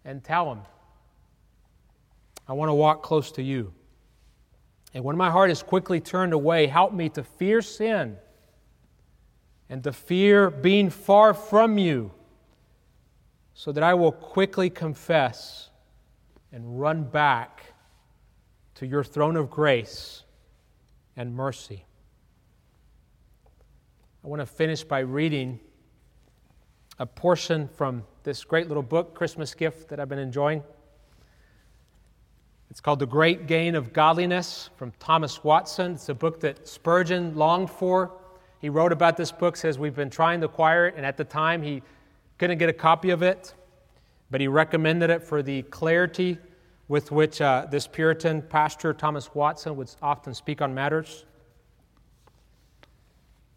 and 0.04 0.24
tell 0.24 0.52
Him, 0.52 0.62
I 2.50 2.54
want 2.54 2.70
to 2.70 2.74
walk 2.74 3.04
close 3.04 3.32
to 3.34 3.44
you. 3.44 3.72
And 4.96 5.04
when 5.04 5.16
my 5.16 5.30
heart 5.30 5.52
is 5.52 5.62
quickly 5.62 6.00
turned 6.00 6.34
away, 6.34 6.66
help 6.66 6.92
me 6.92 7.10
to 7.10 7.24
fear 7.24 7.62
sin 7.62 8.18
and 9.70 9.84
to 9.84 9.94
fear 9.94 10.50
being 10.50 10.90
far 10.90 11.36
from 11.36 11.78
you, 11.78 12.12
so 13.54 13.72
that 13.72 13.84
I 13.84 13.94
will 13.94 14.12
quickly 14.12 14.72
confess 14.72 15.70
and 16.52 16.80
run 16.80 17.04
back 17.04 17.74
to 18.76 18.88
your 18.88 19.04
throne 19.04 19.36
of 19.36 19.52
grace 19.52 20.24
and 21.16 21.36
mercy. 21.36 21.86
I 24.24 24.28
want 24.28 24.42
to 24.42 24.48
finish 24.48 24.84
by 24.84 25.00
reading 25.00 25.60
a 26.98 27.06
portion 27.06 27.68
from 27.68 28.06
this 28.24 28.44
great 28.44 28.68
little 28.68 28.82
book, 28.82 29.14
Christmas 29.14 29.54
gift, 29.54 29.90
that 29.90 30.00
I've 30.00 30.10
been 30.10 30.18
enjoying. 30.18 30.64
It's 32.70 32.82
called 32.82 33.00
The 33.00 33.08
Great 33.08 33.48
Gain 33.48 33.76
of 33.76 33.94
Godliness 33.94 34.70
from 34.78 34.92
Thomas 35.00 35.44
Watson. 35.44 35.94
It's 35.94 36.10
a 36.10 36.14
book 36.14 36.40
that 36.42 36.68
Spurgeon 36.68 37.36
longed 37.36 37.70
for. 37.70 38.12
He 38.60 38.70
wrote 38.70 38.92
about 38.92 39.18
this 39.18 39.32
book, 39.32 39.58
says 39.58 39.80
we've 39.80 39.96
been 39.96 40.10
trying 40.10 40.40
to 40.42 40.46
acquire 40.46 40.88
it, 40.88 40.96
and 40.98 41.06
at 41.06 41.18
the 41.18 41.24
time 41.24 41.62
he 41.62 41.82
couldn't 42.38 42.58
get 42.58 42.70
a 42.70 42.74
copy 42.74 43.10
of 43.10 43.24
it 43.24 43.54
but 44.32 44.42
he 44.42 44.48
recommended 44.48 45.10
it 45.10 45.24
for 45.24 45.42
the 45.42 45.64
clarity 45.64 46.38
with 46.88 47.12
which 47.12 47.42
uh, 47.42 47.68
this 47.70 47.88
Puritan 47.88 48.42
pastor, 48.42 48.94
Thomas 48.94 49.34
Watson, 49.34 49.76
would 49.76 49.90
often 50.02 50.34
speak 50.34 50.62
on 50.62 50.74
matters. 50.74 51.26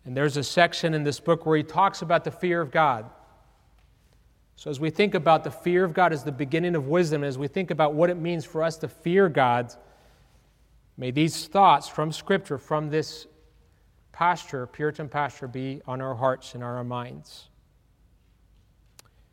And 0.05 0.17
there's 0.17 0.37
a 0.37 0.45
section 0.45 0.95
in 0.95 1.05
this 1.05 1.21
book 1.21 1.47
where 1.47 1.57
he 1.57 1.63
talks 1.63 2.03
about 2.03 2.25
the 2.25 2.31
fear 2.31 2.61
of 2.61 2.71
God. 2.71 3.09
So, 4.63 4.71
as 4.71 4.79
we 4.79 4.91
think 4.91 5.15
about 5.15 5.43
the 5.43 5.51
fear 5.51 5.83
of 5.83 5.93
God 5.93 6.13
as 6.13 6.23
the 6.23 6.31
beginning 6.31 6.77
of 6.77 6.87
wisdom, 6.87 7.25
as 7.25 7.37
we 7.37 7.49
think 7.49 7.73
about 7.73 7.95
what 7.95 8.11
it 8.11 8.17
means 8.17 8.45
for 8.45 8.63
us 8.63 8.77
to 8.77 8.87
fear 8.87 9.29
God, 9.29 9.75
may 10.97 11.11
these 11.11 11.49
thoughts 11.49 11.89
from 11.89 12.13
Scripture, 12.13 12.59
from 12.59 12.89
this 12.89 13.27
pasture, 14.13 14.69
Puritan 14.69 15.09
pasture, 15.09 15.49
be 15.49 15.83
on 15.85 16.01
our 16.01 16.15
hearts 16.15 16.55
and 16.55 16.63
our 16.63 16.85
minds. 16.85 17.49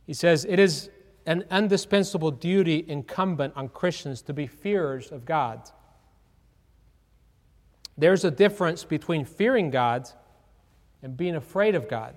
He 0.07 0.15
says, 0.15 0.45
It 0.49 0.57
is 0.57 0.89
an 1.27 1.45
indispensable 1.51 2.32
duty 2.32 2.84
incumbent 2.88 3.53
on 3.55 3.69
Christians 3.69 4.23
to 4.23 4.34
be 4.34 4.47
fearers 4.47 5.11
of 5.11 5.25
God. 5.25 5.69
There's 7.99 8.25
a 8.25 8.32
difference 8.32 8.84
between 8.84 9.25
fearing 9.25 9.69
God 9.69 10.09
and 11.03 11.15
being 11.15 11.36
afraid 11.36 11.75
of 11.75 11.88
God. 11.88 12.15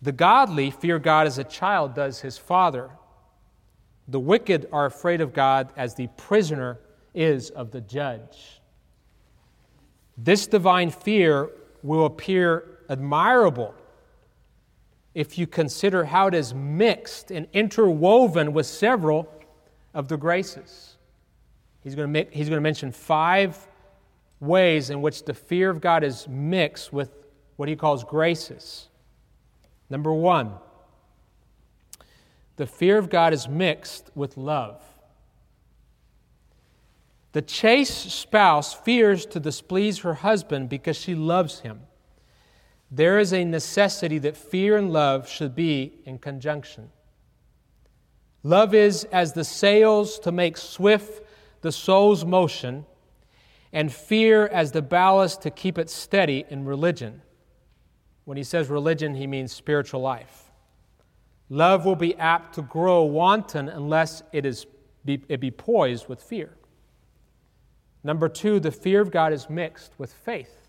The 0.00 0.12
godly 0.12 0.70
fear 0.70 0.98
God 0.98 1.26
as 1.26 1.38
a 1.38 1.44
child 1.44 1.94
does 1.94 2.20
his 2.20 2.38
father. 2.38 2.90
The 4.06 4.20
wicked 4.20 4.68
are 4.72 4.86
afraid 4.86 5.20
of 5.20 5.32
God 5.32 5.72
as 5.76 5.94
the 5.94 6.06
prisoner 6.16 6.78
is 7.14 7.50
of 7.50 7.70
the 7.72 7.80
judge. 7.80 8.60
This 10.16 10.46
divine 10.46 10.90
fear 10.90 11.50
will 11.82 12.06
appear 12.06 12.78
admirable 12.88 13.74
if 15.14 15.38
you 15.38 15.46
consider 15.46 16.04
how 16.04 16.28
it 16.28 16.34
is 16.34 16.54
mixed 16.54 17.30
and 17.30 17.48
interwoven 17.52 18.52
with 18.52 18.66
several 18.66 19.28
of 19.94 20.08
the 20.08 20.16
graces. 20.16 20.96
He's 21.82 21.94
going 21.94 22.06
to, 22.06 22.12
make, 22.12 22.32
he's 22.32 22.48
going 22.48 22.58
to 22.58 22.62
mention 22.62 22.92
five 22.92 23.58
ways 24.40 24.90
in 24.90 25.02
which 25.02 25.24
the 25.24 25.34
fear 25.34 25.70
of 25.70 25.80
God 25.80 26.04
is 26.04 26.28
mixed 26.28 26.92
with 26.92 27.10
what 27.56 27.68
he 27.68 27.76
calls 27.76 28.04
graces. 28.04 28.87
Number 29.90 30.12
one, 30.12 30.54
the 32.56 32.66
fear 32.66 32.98
of 32.98 33.08
God 33.08 33.32
is 33.32 33.48
mixed 33.48 34.10
with 34.14 34.36
love. 34.36 34.82
The 37.32 37.42
chaste 37.42 38.10
spouse 38.10 38.74
fears 38.74 39.24
to 39.26 39.40
displease 39.40 39.98
her 39.98 40.14
husband 40.14 40.68
because 40.68 40.96
she 40.96 41.14
loves 41.14 41.60
him. 41.60 41.82
There 42.90 43.18
is 43.18 43.32
a 43.32 43.44
necessity 43.44 44.18
that 44.18 44.36
fear 44.36 44.76
and 44.76 44.92
love 44.92 45.28
should 45.28 45.54
be 45.54 46.00
in 46.04 46.18
conjunction. 46.18 46.90
Love 48.42 48.74
is 48.74 49.04
as 49.04 49.34
the 49.34 49.44
sails 49.44 50.18
to 50.20 50.32
make 50.32 50.56
swift 50.56 51.22
the 51.60 51.72
soul's 51.72 52.24
motion, 52.24 52.86
and 53.72 53.92
fear 53.92 54.46
as 54.46 54.72
the 54.72 54.80
ballast 54.80 55.42
to 55.42 55.50
keep 55.50 55.76
it 55.76 55.90
steady 55.90 56.44
in 56.48 56.64
religion. 56.64 57.20
When 58.28 58.36
he 58.36 58.44
says 58.44 58.68
religion, 58.68 59.14
he 59.14 59.26
means 59.26 59.54
spiritual 59.54 60.02
life. 60.02 60.50
Love 61.48 61.86
will 61.86 61.96
be 61.96 62.14
apt 62.16 62.56
to 62.56 62.60
grow 62.60 63.02
wanton 63.04 63.70
unless 63.70 64.22
it, 64.34 64.44
is, 64.44 64.66
be, 65.02 65.22
it 65.30 65.40
be 65.40 65.50
poised 65.50 66.10
with 66.10 66.22
fear. 66.22 66.50
Number 68.04 68.28
two, 68.28 68.60
the 68.60 68.70
fear 68.70 69.00
of 69.00 69.10
God 69.10 69.32
is 69.32 69.48
mixed 69.48 69.92
with 69.96 70.12
faith. 70.12 70.68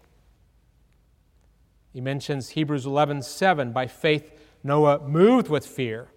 He 1.91 1.99
mentions 1.99 2.51
Hebrews 2.51 2.85
11 2.85 3.23
7. 3.23 3.73
By 3.73 3.87
faith, 3.87 4.31
Noah 4.63 5.05
moved 5.05 5.49
with 5.49 5.65
fear, 5.65 6.07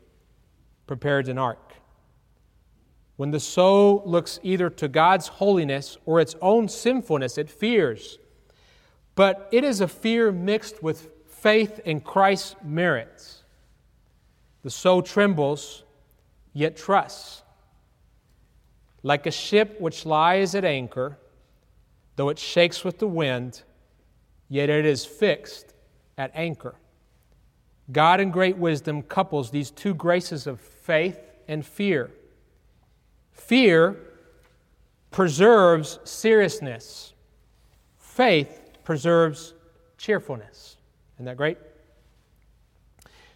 prepared 0.87 1.27
an 1.27 1.39
ark. 1.39 1.73
When 3.17 3.33
the 3.33 3.41
soul 3.41 4.05
looks 4.07 4.39
either 4.45 4.71
to 4.71 4.87
God's 4.87 5.27
holiness 5.27 5.99
or 6.07 6.21
its 6.21 6.37
own 6.41 6.69
sinfulness, 6.69 7.37
it 7.37 7.51
fears. 7.51 8.21
But 9.17 9.49
it 9.51 9.65
is 9.65 9.81
a 9.81 9.89
fear 9.89 10.31
mixed 10.31 10.85
with 10.85 11.12
faith 11.43 11.81
in 11.85 12.01
Christ's 12.01 12.55
merits. 12.63 13.43
The 14.63 14.71
soul 14.71 15.03
trembles, 15.03 15.83
yet 16.53 16.77
trusts. 16.77 17.43
Like 19.03 19.27
a 19.27 19.33
ship 19.33 19.81
which 19.81 20.07
lies 20.07 20.55
at 20.55 20.65
anchor, 20.65 21.19
though 22.15 22.29
it 22.29 22.39
shakes 22.39 22.85
with 22.85 23.01
the 23.01 23.09
wind, 23.09 23.63
yet 24.49 24.71
it 24.71 24.87
is 24.87 25.05
fixed 25.05 25.75
at 26.17 26.31
anchor. 26.33 26.77
God, 27.91 28.21
in 28.21 28.31
great 28.31 28.57
wisdom, 28.57 29.03
couples 29.03 29.51
these 29.51 29.73
two 29.73 29.95
graces 29.95 30.47
of 30.47 30.61
faith 30.61 31.19
and 31.49 31.67
fear. 31.67 32.13
Fear 33.33 33.97
preserves 35.11 35.99
seriousness, 36.05 37.15
faith 37.99 38.61
preserves 38.85 39.55
cheerfulness. 39.99 40.72
Isn't 41.23 41.27
that 41.27 41.37
great? 41.37 41.59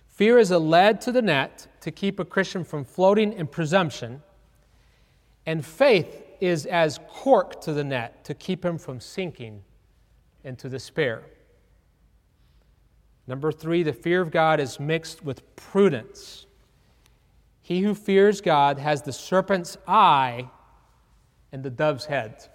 Fear 0.09 0.41
is 0.41 0.51
a 0.51 0.59
lead 0.59 1.01
to 1.03 1.12
the 1.12 1.22
net 1.22 1.68
to 1.82 1.93
keep 1.93 2.18
a 2.18 2.24
Christian 2.24 2.64
from 2.64 2.84
floating 2.84 3.32
in 3.32 3.47
presumption, 3.47 4.24
and 5.47 5.64
faith 5.64 6.24
is 6.41 6.66
as 6.66 6.99
cork 7.07 7.61
to 7.61 7.72
the 7.72 7.84
net 7.84 8.24
to 8.24 8.34
keep 8.34 8.64
him 8.64 8.76
from 8.76 8.99
sinking 8.99 9.62
into 10.43 10.68
despair. 10.68 11.22
Number 13.28 13.53
three, 13.53 13.84
the 13.84 13.93
fear 13.93 14.20
of 14.20 14.32
God 14.32 14.59
is 14.59 14.80
mixed 14.80 15.24
with 15.24 15.55
prudence. 15.55 16.47
He 17.62 17.82
who 17.82 17.95
fears 17.95 18.41
God 18.41 18.80
has 18.80 19.03
the 19.03 19.12
serpent's 19.12 19.78
eye 19.87 20.51
and 21.53 21.62
the 21.62 21.70
dove's 21.70 22.07
head. 22.07 22.49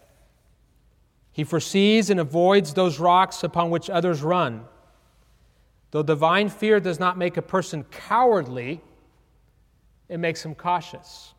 He 1.32 1.46
foresees 1.46 2.10
and 2.10 2.20
avoids 2.20 2.74
those 2.74 3.00
rocks 3.00 3.46
upon 3.46 3.70
which 3.70 3.90
others 3.90 4.22
run. 4.24 4.66
Though 5.92 6.04
divine 6.04 6.50
fear 6.50 6.80
does 6.80 7.00
not 7.00 7.18
make 7.18 7.38
a 7.38 7.42
person 7.42 7.84
cowardly, 7.92 8.82
it 10.08 10.18
makes 10.18 10.44
him 10.44 10.56
cautious. 10.56 11.34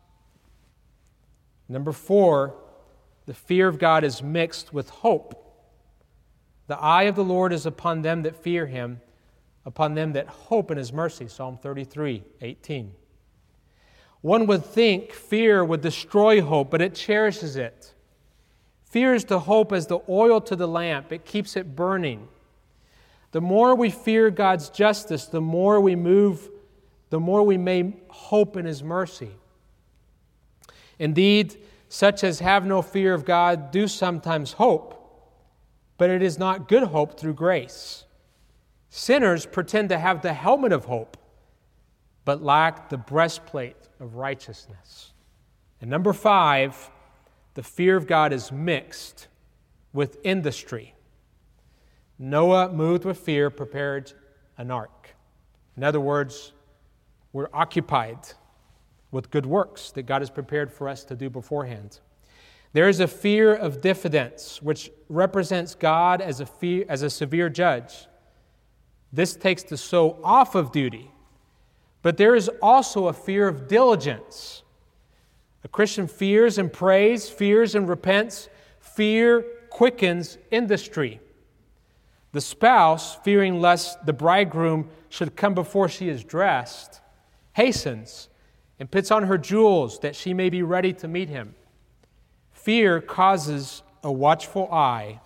Number 1.67 1.91
four, 1.91 2.55
the 3.25 3.33
fear 3.33 3.67
of 3.67 3.79
God 3.79 4.03
is 4.03 4.21
mixed 4.21 4.73
with 4.73 4.89
hope. 4.89 5.39
The 6.67 6.77
eye 6.77 7.03
of 7.03 7.15
the 7.15 7.23
Lord 7.23 7.51
is 7.51 7.65
upon 7.65 8.01
them 8.01 8.21
that 8.23 8.35
fear 8.35 8.67
him, 8.67 9.01
upon 9.65 9.95
them 9.95 10.13
that 10.13 10.27
hope 10.27 10.71
in 10.71 10.77
his 10.77 10.93
mercy. 10.93 11.27
Psalm 11.27 11.57
33 11.57 12.23
18. 12.41 12.93
One 14.21 14.45
would 14.47 14.65
think 14.65 15.11
fear 15.11 15.65
would 15.65 15.81
destroy 15.81 16.41
hope, 16.41 16.69
but 16.71 16.81
it 16.81 16.95
cherishes 16.95 17.55
it. 17.55 17.93
Fear 18.85 19.15
is 19.15 19.23
to 19.25 19.39
hope 19.39 19.73
as 19.73 19.87
the 19.87 19.99
oil 20.07 20.39
to 20.41 20.55
the 20.55 20.67
lamp, 20.67 21.11
it 21.11 21.25
keeps 21.25 21.57
it 21.57 21.75
burning. 21.75 22.27
The 23.33 23.41
more 23.41 23.75
we 23.75 23.89
fear 23.89 24.29
God's 24.29 24.69
justice, 24.69 25.25
the 25.25 25.41
more 25.41 25.81
we 25.81 25.95
move, 25.95 26.49
the 27.09 27.19
more 27.19 27.43
we 27.43 27.57
may 27.57 27.93
hope 28.07 28.55
in 28.55 28.65
His 28.65 28.83
mercy. 28.83 29.31
Indeed, 30.99 31.57
such 31.89 32.23
as 32.23 32.39
have 32.39 32.65
no 32.65 32.83
fear 32.83 33.13
of 33.13 33.25
God 33.25 33.71
do 33.71 33.87
sometimes 33.87 34.53
hope, 34.53 34.99
but 35.97 36.11
it 36.11 36.21
is 36.21 36.37
not 36.37 36.67
good 36.67 36.83
hope 36.83 37.19
through 37.19 37.33
grace. 37.33 38.05
Sinners 38.89 39.47
pretend 39.47 39.89
to 39.89 39.97
have 39.97 40.21
the 40.21 40.33
helmet 40.33 40.71
of 40.71 40.85
hope, 40.85 41.17
but 42.25 42.43
lack 42.43 42.89
the 42.89 42.97
breastplate 42.97 43.89
of 43.99 44.15
righteousness. 44.15 45.11
And 45.81 45.89
number 45.89 46.13
five, 46.13 46.91
the 47.55 47.63
fear 47.63 47.97
of 47.97 48.05
God 48.05 48.31
is 48.31 48.51
mixed 48.51 49.27
with 49.91 50.19
industry. 50.23 50.93
Noah, 52.23 52.71
moved 52.71 53.03
with 53.03 53.19
fear, 53.19 53.49
prepared 53.49 54.13
an 54.57 54.71
ark. 54.71 55.09
In 55.75 55.83
other 55.83 55.99
words, 55.99 56.53
we're 57.33 57.49
occupied 57.53 58.19
with 59.11 59.29
good 59.29 59.45
works 59.45 59.91
that 59.91 60.03
God 60.03 60.21
has 60.21 60.29
prepared 60.29 60.71
for 60.71 60.87
us 60.87 61.03
to 61.05 61.17
do 61.17 61.29
beforehand. 61.29 61.99
There 62.71 62.87
is 62.87 63.01
a 63.01 63.09
fear 63.09 63.53
of 63.53 63.81
diffidence, 63.81 64.61
which 64.61 64.89
represents 65.09 65.75
God 65.75 66.21
as 66.21 66.39
a, 66.39 66.45
fear, 66.45 66.85
as 66.87 67.01
a 67.01 67.09
severe 67.09 67.49
judge. 67.49 68.07
This 69.11 69.35
takes 69.35 69.63
the 69.63 69.75
soul 69.75 70.17
off 70.23 70.55
of 70.55 70.71
duty. 70.71 71.11
But 72.03 72.15
there 72.15 72.35
is 72.35 72.49
also 72.61 73.07
a 73.07 73.13
fear 73.13 73.49
of 73.49 73.67
diligence. 73.67 74.63
A 75.65 75.67
Christian 75.67 76.07
fears 76.07 76.57
and 76.57 76.71
prays, 76.71 77.29
fears 77.29 77.75
and 77.75 77.89
repents. 77.89 78.47
Fear 78.79 79.45
quickens 79.69 80.37
industry. 80.51 81.19
The 82.33 82.41
spouse, 82.41 83.15
fearing 83.17 83.61
lest 83.61 84.05
the 84.05 84.11
bridegroom 84.11 84.89
should 85.09 85.35
come 85.35 85.53
before 85.53 85.87
she 85.87 86.09
is 86.09 86.23
dressed, 86.23 86.99
hastens 87.53 88.27
and 88.79 88.89
puts 88.89 89.11
on 89.11 89.23
her 89.23 89.37
jewels 89.37 89.99
that 89.99 90.15
she 90.15 90.33
may 90.33 90.49
be 90.49 90.63
ready 90.63 90.93
to 90.93 91.07
meet 91.07 91.29
him. 91.29 91.53
Fear 92.51 93.01
causes 93.01 93.83
a 94.03 94.11
watchful 94.11 94.67
eye 94.73 95.21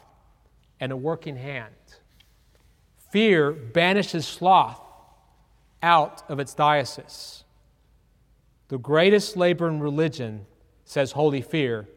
and 0.82 0.92
a 0.92 0.98
working 0.98 1.38
hand. 1.38 1.74
Fear 3.10 3.54
banishes 3.54 4.28
sloth 4.28 4.82
out 5.82 6.30
of 6.30 6.42
its 6.42 6.54
diocese. 6.54 7.46
The 8.68 8.78
greatest 8.78 9.38
labor 9.38 9.70
in 9.70 9.80
religion, 9.80 10.46
says 10.84 11.14
Holy 11.14 11.42
Fear, 11.42 11.88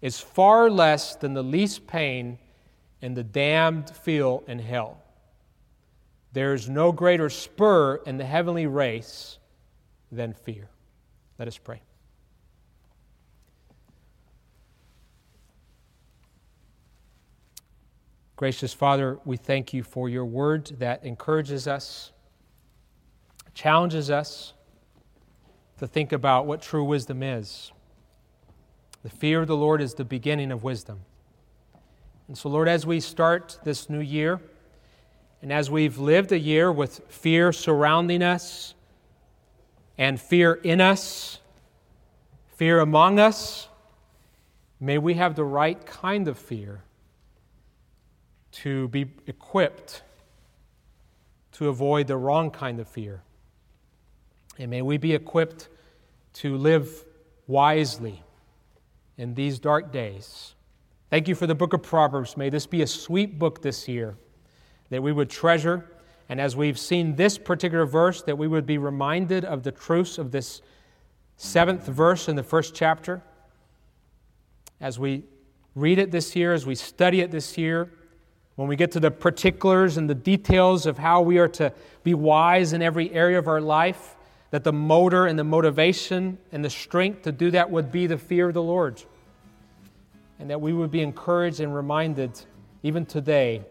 is 0.00 0.20
far 0.20 0.70
less 0.70 1.16
than 1.16 1.34
the 1.34 1.42
least 1.42 1.88
pain 1.88 2.38
and 3.02 3.16
the 3.16 3.24
damned 3.24 3.90
feel 3.90 4.42
in 4.46 4.58
hell. 4.58 5.02
There 6.32 6.54
is 6.54 6.68
no 6.68 6.92
greater 6.92 7.30
spur 7.30 7.96
in 8.06 8.18
the 8.18 8.24
heavenly 8.24 8.66
race 8.66 9.38
than 10.12 10.32
fear. 10.32 10.68
Let 11.38 11.48
us 11.48 11.58
pray. 11.58 11.82
Gracious 18.36 18.72
Father, 18.72 19.18
we 19.24 19.36
thank 19.36 19.74
you 19.74 19.82
for 19.82 20.08
your 20.08 20.24
word 20.24 20.66
that 20.78 21.04
encourages 21.04 21.66
us, 21.66 22.12
challenges 23.52 24.10
us 24.10 24.52
to 25.78 25.88
think 25.88 26.12
about 26.12 26.46
what 26.46 26.62
true 26.62 26.84
wisdom 26.84 27.22
is. 27.22 27.72
The 29.02 29.10
fear 29.10 29.40
of 29.40 29.48
the 29.48 29.56
Lord 29.56 29.80
is 29.80 29.94
the 29.94 30.04
beginning 30.04 30.52
of 30.52 30.62
wisdom. 30.62 31.00
And 32.28 32.36
so, 32.36 32.50
Lord, 32.50 32.68
as 32.68 32.84
we 32.84 33.00
start 33.00 33.58
this 33.64 33.88
new 33.88 34.00
year, 34.00 34.38
and 35.40 35.52
as 35.52 35.70
we've 35.70 35.98
lived 35.98 36.30
a 36.32 36.38
year 36.38 36.70
with 36.70 37.00
fear 37.08 37.52
surrounding 37.52 38.22
us 38.22 38.74
and 39.96 40.20
fear 40.20 40.52
in 40.52 40.80
us, 40.80 41.40
fear 42.56 42.80
among 42.80 43.18
us, 43.18 43.68
may 44.78 44.98
we 44.98 45.14
have 45.14 45.36
the 45.36 45.44
right 45.44 45.84
kind 45.86 46.28
of 46.28 46.38
fear 46.38 46.82
to 48.52 48.88
be 48.88 49.06
equipped 49.26 50.02
to 51.52 51.68
avoid 51.68 52.06
the 52.08 52.16
wrong 52.16 52.50
kind 52.50 52.78
of 52.78 52.88
fear. 52.88 53.22
And 54.58 54.70
may 54.70 54.82
we 54.82 54.98
be 54.98 55.14
equipped 55.14 55.68
to 56.34 56.56
live 56.56 57.04
wisely 57.46 58.22
in 59.16 59.34
these 59.34 59.58
dark 59.58 59.92
days. 59.92 60.54
Thank 61.10 61.26
you 61.26 61.34
for 61.34 61.46
the 61.46 61.54
book 61.54 61.72
of 61.72 61.82
Proverbs. 61.82 62.36
May 62.36 62.50
this 62.50 62.66
be 62.66 62.82
a 62.82 62.86
sweet 62.86 63.38
book 63.38 63.62
this 63.62 63.88
year 63.88 64.18
that 64.90 65.02
we 65.02 65.10
would 65.10 65.30
treasure. 65.30 65.86
And 66.28 66.38
as 66.38 66.54
we've 66.54 66.78
seen 66.78 67.16
this 67.16 67.38
particular 67.38 67.86
verse, 67.86 68.20
that 68.22 68.36
we 68.36 68.46
would 68.46 68.66
be 68.66 68.76
reminded 68.76 69.42
of 69.46 69.62
the 69.62 69.72
truths 69.72 70.18
of 70.18 70.32
this 70.32 70.60
seventh 71.38 71.86
verse 71.86 72.28
in 72.28 72.36
the 72.36 72.42
first 72.42 72.74
chapter. 72.74 73.22
As 74.82 74.98
we 74.98 75.24
read 75.74 75.98
it 75.98 76.10
this 76.10 76.36
year, 76.36 76.52
as 76.52 76.66
we 76.66 76.74
study 76.74 77.22
it 77.22 77.30
this 77.30 77.56
year, 77.56 77.90
when 78.56 78.68
we 78.68 78.76
get 78.76 78.90
to 78.92 79.00
the 79.00 79.10
particulars 79.10 79.96
and 79.96 80.10
the 80.10 80.14
details 80.14 80.84
of 80.84 80.98
how 80.98 81.22
we 81.22 81.38
are 81.38 81.48
to 81.48 81.72
be 82.02 82.12
wise 82.12 82.74
in 82.74 82.82
every 82.82 83.10
area 83.14 83.38
of 83.38 83.48
our 83.48 83.62
life, 83.62 84.14
that 84.50 84.62
the 84.62 84.74
motor 84.74 85.24
and 85.24 85.38
the 85.38 85.44
motivation 85.44 86.36
and 86.52 86.62
the 86.62 86.68
strength 86.68 87.22
to 87.22 87.32
do 87.32 87.50
that 87.52 87.70
would 87.70 87.90
be 87.90 88.06
the 88.06 88.18
fear 88.18 88.48
of 88.48 88.54
the 88.54 88.62
Lord. 88.62 89.02
And 90.38 90.50
that 90.50 90.60
we 90.60 90.72
would 90.72 90.90
be 90.90 91.00
encouraged 91.00 91.60
and 91.60 91.74
reminded, 91.74 92.30
even 92.82 93.04
today, 93.04 93.62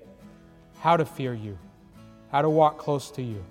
how 0.80 0.98
to 0.98 1.06
fear 1.06 1.34
you, 1.34 1.58
how 2.32 2.42
to 2.42 2.50
walk 2.50 2.78
close 2.78 3.10
to 3.12 3.22
you. 3.22 3.44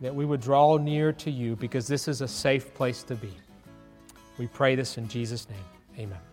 That 0.00 0.14
we 0.14 0.24
would 0.24 0.40
draw 0.40 0.76
near 0.78 1.12
to 1.14 1.30
you 1.30 1.56
because 1.56 1.86
this 1.86 2.08
is 2.08 2.20
a 2.20 2.28
safe 2.28 2.72
place 2.74 3.02
to 3.04 3.14
be. 3.14 3.32
We 4.38 4.46
pray 4.46 4.74
this 4.74 4.96
in 4.96 5.08
Jesus' 5.08 5.48
name. 5.48 6.06
Amen. 6.06 6.29